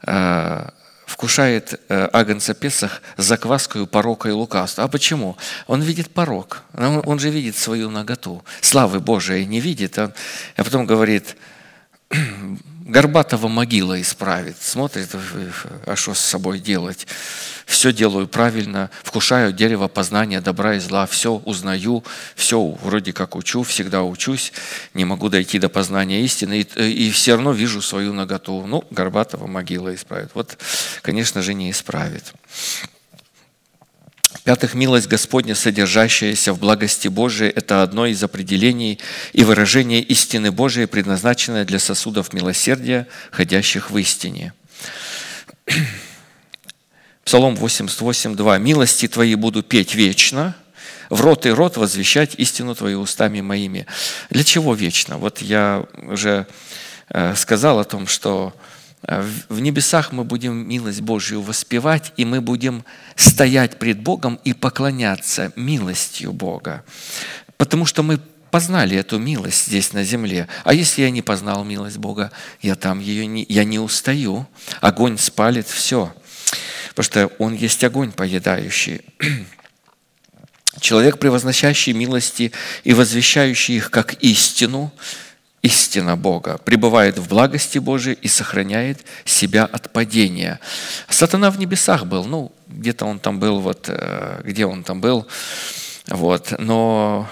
[0.06, 0.68] э,
[1.12, 4.84] вкушает э, агнца Песах закваскою порока и лукавства.
[4.84, 5.36] А почему?
[5.66, 8.42] Он видит порок, он, же видит свою наготу.
[8.62, 9.98] Славы Божией не видит.
[9.98, 10.12] А
[10.56, 11.36] потом говорит,
[12.84, 14.56] Горбатого могила исправит.
[14.60, 15.08] Смотрит,
[15.86, 17.06] а что с собой делать?
[17.64, 22.04] Все делаю правильно, вкушаю дерево познания добра и зла, все узнаю,
[22.34, 24.52] все вроде как учу, всегда учусь,
[24.94, 28.64] не могу дойти до познания истины, и, и все равно вижу свою наготу.
[28.66, 30.30] Ну, Горбатого могила исправит.
[30.34, 30.58] Вот,
[31.02, 32.32] конечно же, не исправит.
[34.34, 38.98] В-пятых, милость Господня, содержащаяся в благости Божией, это одно из определений
[39.32, 44.52] и выражений истины Божией, предназначенное для сосудов милосердия, ходящих в истине.
[47.24, 48.58] Псалом 88, 2.
[48.58, 50.56] «Милости Твои буду петь вечно,
[51.08, 53.86] в рот и рот возвещать истину Твою устами моими».
[54.30, 55.18] Для чего вечно?
[55.18, 56.46] Вот я уже
[57.10, 58.54] э, сказал о том, что
[59.08, 62.84] в небесах мы будем милость Божью воспевать, и мы будем
[63.16, 66.84] стоять пред Богом и поклоняться милостью Бога.
[67.56, 68.20] Потому что мы
[68.52, 70.46] познали эту милость здесь на земле.
[70.62, 72.30] А если я не познал милость Бога,
[72.60, 74.46] я там ее не, я не устаю.
[74.80, 76.14] Огонь спалит все.
[76.90, 79.00] Потому что Он есть огонь поедающий.
[80.80, 82.52] Человек, превозносящий милости
[82.84, 84.92] и возвещающий их как истину,
[85.62, 90.58] истина Бога, пребывает в благости Божией и сохраняет себя от падения.
[91.08, 95.26] Сатана в небесах был, ну, где-то он там был, вот, э, где он там был,
[96.08, 97.28] вот, но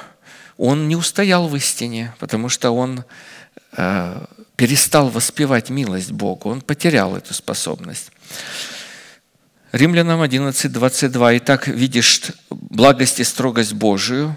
[0.56, 3.04] он не устоял в истине, потому что он
[3.76, 4.24] э,
[4.54, 8.12] перестал воспевать милость Богу, он потерял эту способность.
[9.72, 11.38] Римлянам 11, 22.
[11.38, 14.36] «Итак, видишь благость и строгость Божию,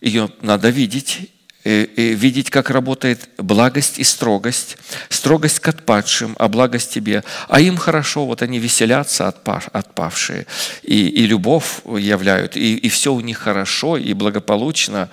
[0.00, 1.30] ее надо видеть,
[1.64, 4.78] видеть, как работает благость и строгость,
[5.08, 7.24] строгость к отпадшим, а благость тебе.
[7.48, 10.46] А им хорошо, вот они веселятся, отпавшие,
[10.82, 15.10] и, и любовь являют, и, и все у них хорошо и благополучно.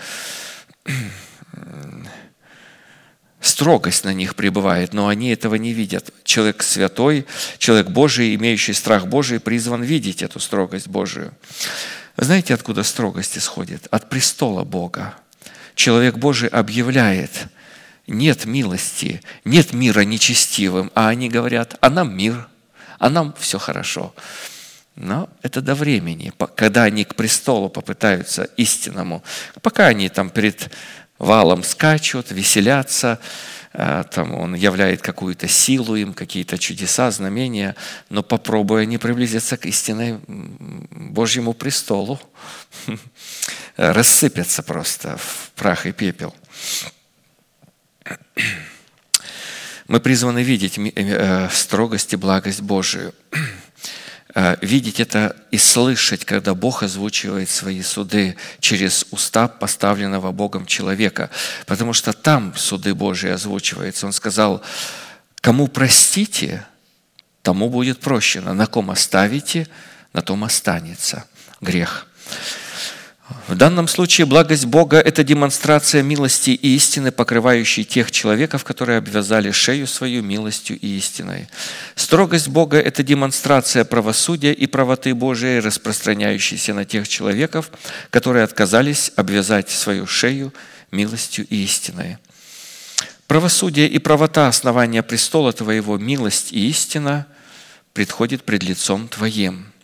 [3.41, 6.11] Строгость на них пребывает, но они этого не видят.
[6.23, 7.25] Человек святой,
[7.59, 11.31] человек Божий, имеющий страх Божий, призван видеть эту строгость Божию.
[12.17, 13.87] знаете, откуда строгость исходит?
[13.91, 15.15] От престола Бога
[15.75, 17.47] человек Божий объявляет,
[18.07, 22.47] нет милости, нет мира нечестивым, а они говорят, а нам мир,
[22.99, 24.13] а нам все хорошо.
[24.95, 29.23] Но это до времени, когда они к престолу попытаются истинному,
[29.61, 30.71] пока они там перед
[31.19, 33.19] валом скачут, веселятся,
[34.11, 37.75] там он являет какую-то силу им, какие-то чудеса, знамения,
[38.09, 42.19] но попробуя они приблизиться к истинной Божьему престолу,
[43.75, 46.33] рассыпятся просто в прах и пепел.
[49.87, 53.13] Мы призваны видеть э, строгость и благость Божию.
[54.35, 61.29] Э, видеть это и слышать, когда Бог озвучивает свои суды через уста поставленного Богом человека.
[61.65, 64.05] Потому что там суды Божии озвучиваются.
[64.05, 64.61] Он сказал,
[65.39, 66.67] кому простите,
[67.43, 68.53] тому будет прощено.
[68.53, 69.69] На ком оставите,
[70.11, 71.25] на том останется
[71.61, 72.05] грех.
[73.47, 79.49] В данном случае благость Бога– это демонстрация милости и истины, покрывающей тех человеков, которые обвязали
[79.49, 81.47] шею свою милостью и истиной.
[81.95, 87.71] Строгость Бога– это демонстрация правосудия и правоты Божией, распространяющейся на тех человеков,
[88.11, 90.53] которые отказались обвязать свою шею
[90.91, 92.17] милостью и истиной.
[93.25, 97.25] Правосудие и правота основания престола Твоего, милость и истина,
[97.93, 99.65] предходит пред лицом Твоим–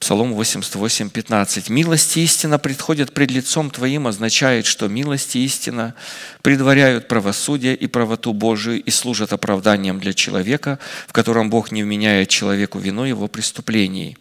[0.00, 1.68] Псалом 88, 15.
[1.68, 5.94] «Милость и истина предходят пред лицом Твоим» означает, что милость и истина
[6.40, 12.30] предваряют правосудие и правоту Божию и служат оправданием для человека, в котором Бог не вменяет
[12.30, 14.16] человеку вину его преступлений.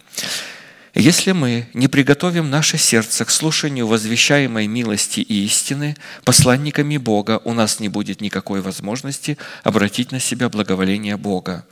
[0.96, 5.96] Если мы не приготовим наше сердце к слушанию возвещаемой милости и истины,
[6.26, 11.66] посланниками Бога у нас не будет никакой возможности обратить на себя благоволение Бога.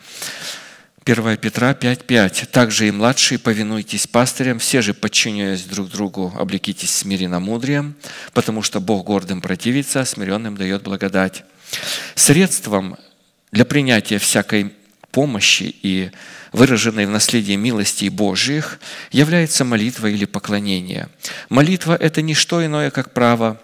[1.09, 2.47] 1 Петра 5.5.
[2.47, 7.95] «Также и младшие повинуйтесь пастырям, все же, подчиняясь друг другу, облекитесь смиренно мудрием,
[8.33, 11.45] потому что Бог гордым противится, а смиренным дает благодать».
[12.15, 12.97] Средством
[13.53, 14.73] для принятия всякой
[15.11, 16.11] помощи и
[16.51, 18.77] выраженной в наследии милости Божьих
[19.09, 21.07] является молитва или поклонение.
[21.47, 23.61] Молитва– это не что иное, как право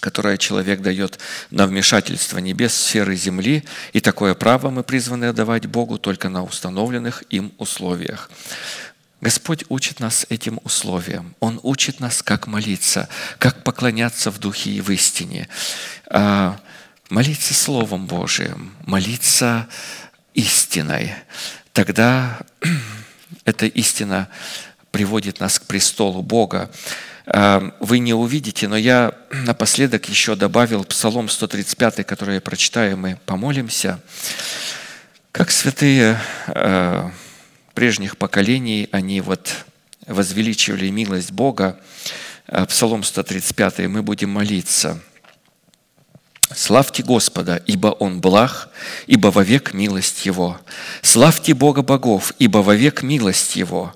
[0.00, 1.18] которое человек дает
[1.50, 7.22] на вмешательство небес сферы земли, и такое право мы призваны отдавать Богу только на установленных
[7.30, 8.30] им условиях.
[9.20, 11.34] Господь учит нас этим условиям.
[11.40, 13.08] Он учит нас, как молиться,
[13.38, 15.46] как поклоняться в духе и в истине.
[16.06, 16.58] А,
[17.10, 19.68] молиться Словом Божиим, молиться
[20.32, 21.12] истиной.
[21.74, 22.40] Тогда
[23.44, 24.28] эта истина
[24.90, 26.70] приводит нас к престолу Бога.
[27.32, 33.18] Эм, вы не увидите, но я напоследок еще добавил Псалом 135, который я прочитаю, мы
[33.24, 34.00] помолимся.
[35.30, 37.10] Как святые э,
[37.74, 39.64] прежних поколений, они вот
[40.08, 41.78] возвеличивали милость Бога.
[42.48, 44.98] Э, Псалом 135, мы будем молиться.
[46.52, 48.70] Славьте Господа, ибо Он благ,
[49.06, 50.60] ибо вовек милость Его.
[51.00, 53.94] Славьте Бога богов, ибо вовек милость Его.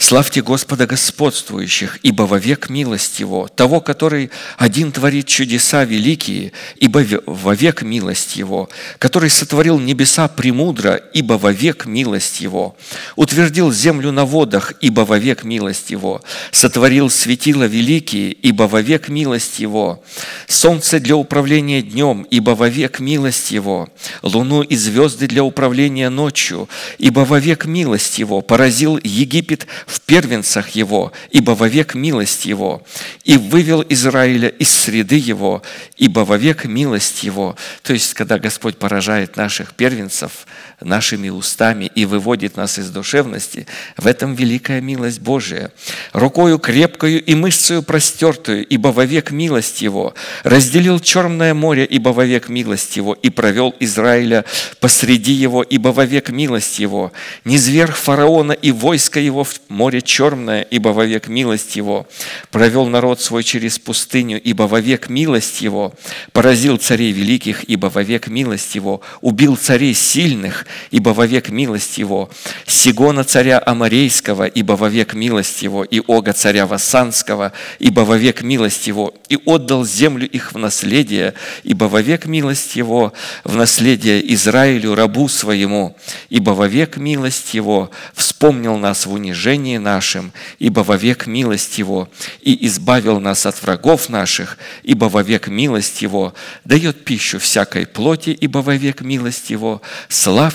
[0.00, 7.82] Славьте Господа господствующих, ибо вовек милость Его, того, который один творит чудеса великие, ибо вовек
[7.82, 8.68] милость Его,
[9.00, 12.76] который сотворил небеса премудро, ибо вовек милость Его,
[13.16, 16.22] утвердил землю на водах, ибо вовек милость Его,
[16.52, 20.04] сотворил светила великие, ибо вовек милость Его,
[20.46, 23.88] солнце для управления днем, ибо вовек милость Его,
[24.22, 26.68] луну и звезды для управления ночью,
[26.98, 32.82] ибо вовек милость Его, поразил Египет в первенцах его, ибо вовек милость его,
[33.24, 35.62] и вывел Израиля из среды его,
[35.96, 37.56] ибо вовек милость его».
[37.82, 40.46] То есть, когда Господь поражает наших первенцев
[40.80, 45.72] нашими устами и выводит нас из душевности, в этом великая милость Божия.
[46.12, 50.14] «Рукою крепкою и мышцею простертую, ибо вовек милость его,
[50.44, 54.44] разделил Черное море, ибо вовек милость его, и провел Израиля
[54.80, 57.12] посреди его, ибо вовек милость его,
[57.44, 62.06] низверг фараона и войско его в море черное, ибо вовек милость его.
[62.50, 65.94] Провел народ свой через пустыню, ибо вовек милость его.
[66.32, 69.00] Поразил царей великих, ибо вовек милость его.
[69.20, 72.30] Убил царей сильных, ибо вовек милость его.
[72.66, 75.84] Сигона царя Амарейского, ибо вовек милость его.
[75.84, 79.14] И Ога царя Вассанского, ибо вовек милость его.
[79.28, 81.34] И отдал землю их в наследие,
[81.64, 83.12] ибо вовек милость его
[83.44, 85.96] в наследие Израилю, рабу своему,
[86.28, 87.90] ибо вовек милость его
[88.38, 92.08] вспомнил нас в унижении нашим, ибо вовек милость Его,
[92.40, 96.34] и избавил нас от врагов наших, ибо вовек милость Его,
[96.64, 99.82] дает пищу всякой плоти, ибо вовек милость Его,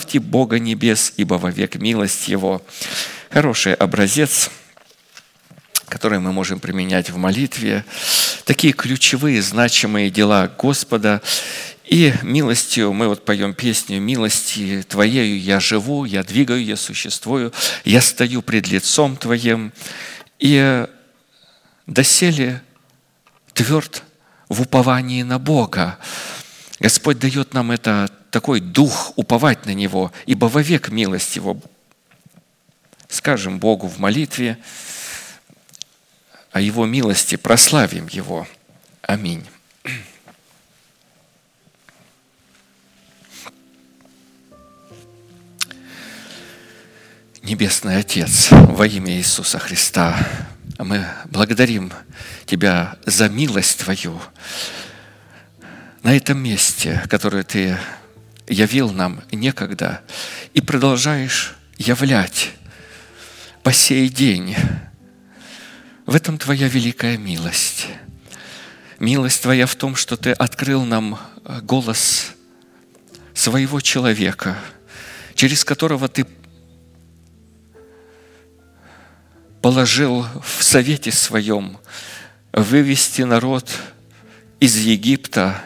[0.04, 2.62] славьте Бога небес, ибо вовек милость Его».
[3.30, 4.50] Хороший образец–
[5.88, 7.86] которые мы можем применять в молитве,
[8.46, 11.22] такие ключевые, значимые дела Господа.
[11.86, 17.54] И милостью, мы вот поем песню «Милости Твоею я живу, я двигаю, я существую,
[17.86, 19.72] я стою пред лицом Твоим».
[20.40, 20.88] И
[21.86, 22.64] доселе
[23.54, 24.02] тверд
[24.50, 26.00] в уповании на Бога.
[26.80, 31.60] Господь дает нам это такой дух уповать на Него, ибо вовек милость Его.
[33.08, 34.58] Скажем Богу в молитве
[36.52, 38.48] о Его милости, прославим Его.
[39.02, 39.46] Аминь.
[47.44, 50.18] Небесный Отец, во имя Иисуса Христа,
[50.80, 51.92] мы благодарим
[52.46, 54.20] Тебя за милость Твою
[56.04, 57.78] на этом месте, которое Ты
[58.48, 60.02] явил нам некогда
[60.54, 62.52] и продолжаешь являть
[63.64, 64.56] по сей день.
[66.06, 67.88] В этом Твоя великая милость.
[69.00, 71.18] Милость Твоя в том, что Ты открыл нам
[71.62, 72.34] голос
[73.34, 74.58] своего человека,
[75.36, 76.28] через которого Ты
[79.62, 81.78] положил в совете своем
[82.52, 83.72] вывести народ
[84.60, 85.64] из Египта,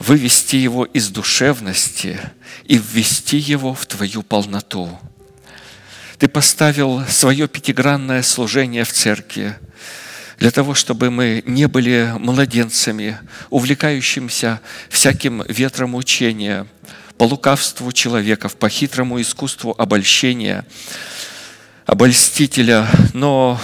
[0.00, 2.18] вывести его из душевности
[2.64, 4.98] и ввести его в Твою полноту.
[6.18, 9.56] Ты поставил свое пятигранное служение в церкви
[10.38, 13.18] для того, чтобы мы не были младенцами,
[13.50, 16.66] увлекающимся всяким ветром учения,
[17.18, 20.64] по лукавству человеков, по хитрому искусству обольщения,
[21.84, 23.60] обольстителя, но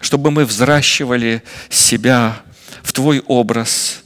[0.00, 2.42] чтобы мы взращивали себя
[2.82, 4.02] в Твой образ,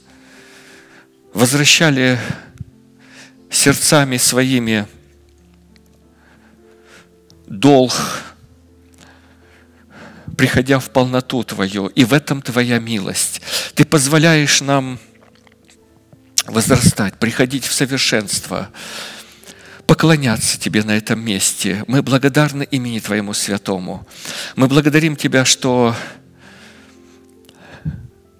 [1.33, 2.19] возвращали
[3.49, 4.87] сердцами своими
[7.47, 7.93] долг,
[10.37, 13.41] приходя в полноту Твою, и в этом Твоя милость.
[13.75, 14.99] Ты позволяешь нам
[16.45, 18.69] возрастать, приходить в совершенство,
[19.85, 21.83] поклоняться Тебе на этом месте.
[21.87, 24.07] Мы благодарны имени Твоему Святому.
[24.55, 25.95] Мы благодарим Тебя, что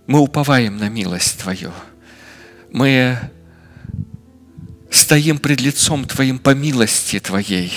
[0.08, 1.72] мы уповаем на милость Твою.
[2.72, 3.18] Мы
[4.90, 7.74] стоим пред лицом Твоим по милости Твоей.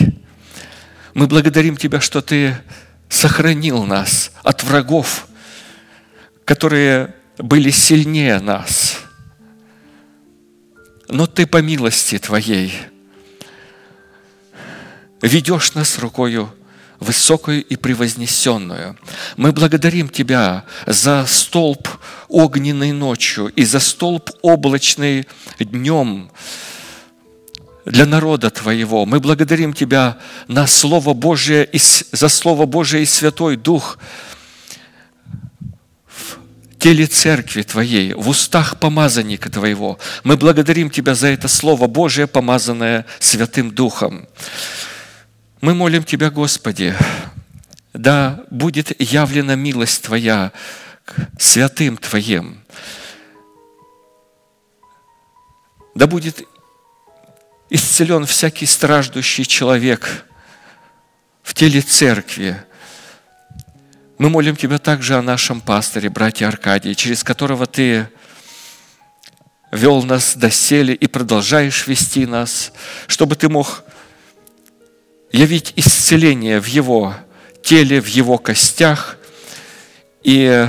[1.14, 2.56] Мы благодарим Тебя, что Ты
[3.08, 5.26] сохранил нас от врагов,
[6.44, 9.00] которые были сильнее нас.
[11.08, 12.72] Но Ты по милости Твоей
[15.20, 16.54] ведешь нас рукою
[17.05, 18.97] высокую и превознесенную.
[19.36, 21.89] Мы благодарим Тебя за столб
[22.28, 25.26] огненной ночью и за столб облачный
[25.60, 26.31] днем,
[27.85, 29.05] для народа Твоего.
[29.06, 30.16] Мы благодарим Тебя
[30.48, 31.68] на Слово Божие,
[32.12, 33.98] за Слово Божие и Святой Дух
[36.06, 36.39] в
[36.78, 39.98] теле Церкви Твоей, в устах помазанника Твоего.
[40.22, 44.26] Мы благодарим Тебя за это Слово Божие, помазанное Святым Духом.
[45.64, 46.94] Мы молим Тебя, Господи,
[47.94, 50.52] да будет явлена милость Твоя
[51.06, 52.62] к святым Твоим.
[55.94, 56.46] Да будет
[57.70, 60.26] исцелен всякий страждущий человек
[61.42, 62.62] в теле церкви.
[64.18, 68.06] Мы молим Тебя также о нашем пасторе, братья Аркадии, через которого Ты
[69.72, 72.70] вел нас до сели и продолжаешь вести нас,
[73.06, 73.82] чтобы Ты мог
[75.35, 77.12] явить исцеление в его
[77.61, 79.19] теле, в его костях,
[80.23, 80.69] и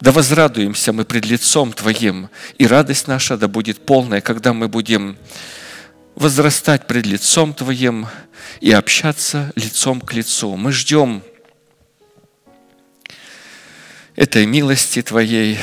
[0.00, 5.18] да возрадуемся мы пред лицом Твоим, и радость наша да будет полная, когда мы будем
[6.14, 8.06] возрастать пред лицом Твоим
[8.60, 10.54] и общаться лицом к лицу.
[10.54, 11.22] Мы ждем
[14.14, 15.58] этой милости Твоей,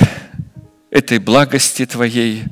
[0.91, 2.43] этой благости Твоей,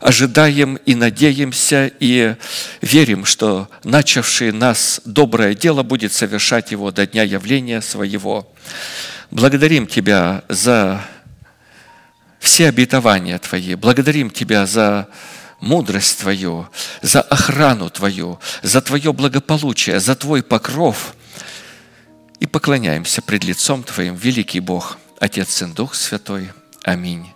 [0.00, 2.36] ожидаем и надеемся и
[2.80, 8.50] верим, что начавший нас доброе дело будет совершать его до дня явления своего.
[9.30, 11.04] Благодарим Тебя за
[12.38, 13.74] все обетования Твои.
[13.74, 15.08] Благодарим Тебя за
[15.60, 16.68] мудрость Твою,
[17.02, 21.14] за охрану Твою, за Твое благополучие, за Твой покров.
[22.40, 26.52] И поклоняемся пред лицом Твоим, великий Бог, Отец, Сын, Дух Святой.
[26.84, 27.32] Аминь.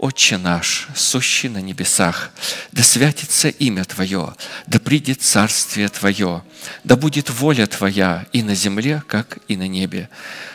[0.00, 2.30] Отче наш, сущий на небесах,
[2.72, 4.34] да святится имя Твое,
[4.66, 6.42] да придет царствие Твое,
[6.84, 10.08] да будет воля Твоя и на земле, как и на небе.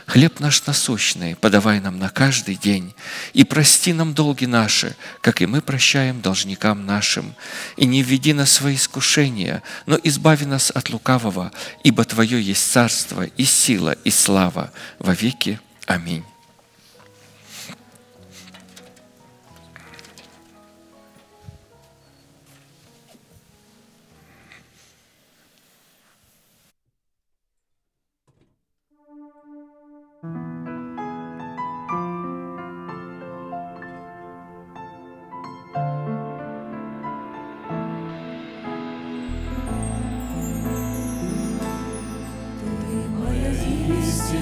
[0.07, 2.95] Хлеб наш насущный подавай нам на каждый день,
[3.33, 7.35] и прости нам долги наши, как и мы прощаем должникам нашим.
[7.77, 11.51] И не введи нас в свои искушения, но избави нас от лукавого,
[11.83, 15.59] ибо Твое есть царство и сила и слава во веки.
[15.85, 16.23] Аминь.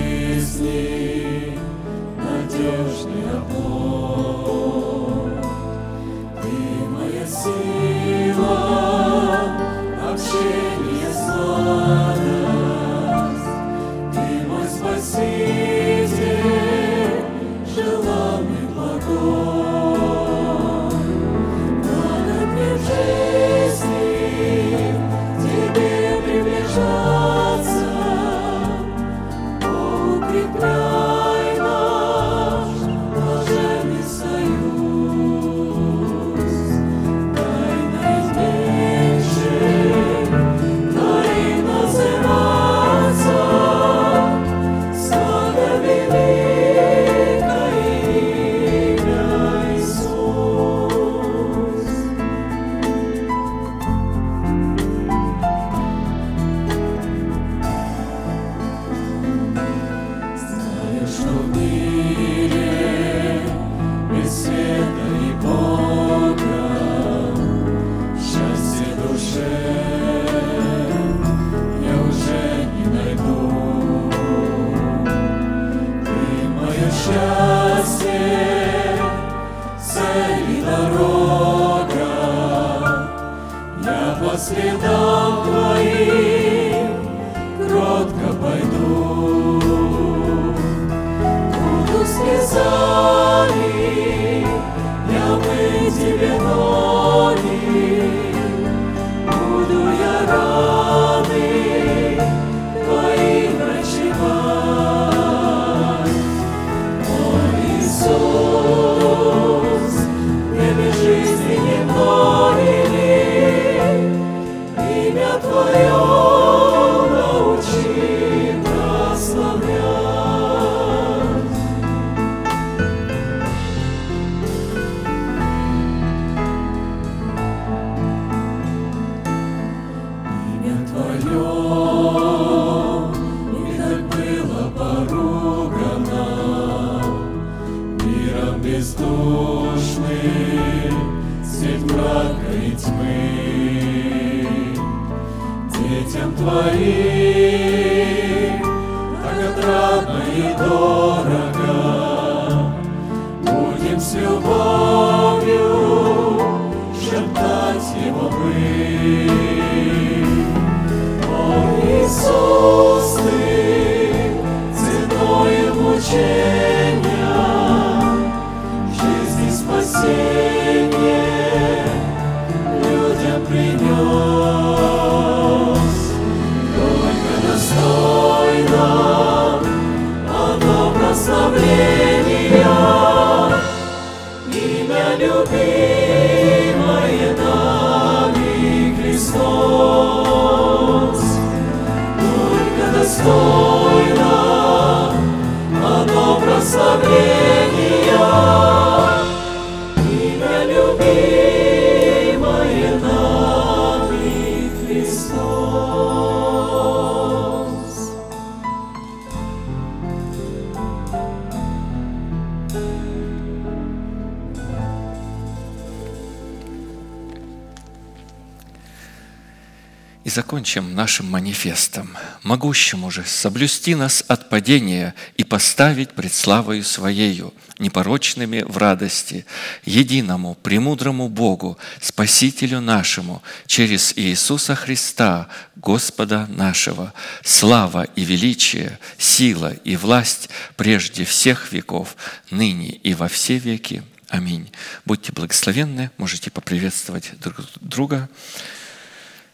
[221.11, 222.16] нашим манифестом.
[222.45, 229.45] «Могущему же соблюсти нас от падения и поставить пред славою Своею, непорочными в радости,
[229.85, 237.12] единому, премудрому Богу, Спасителю нашему, через Иисуса Христа, Господа нашего,
[237.43, 242.16] слава и величие, сила и власть прежде всех веков,
[242.53, 244.05] ныне и во все веки.
[244.28, 244.70] Аминь.
[245.05, 248.28] Будьте благословенны, можете поприветствовать друг друга.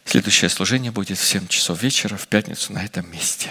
[0.07, 3.49] Следующее служение будет в 7 часов вечера в пятницу на этом месте.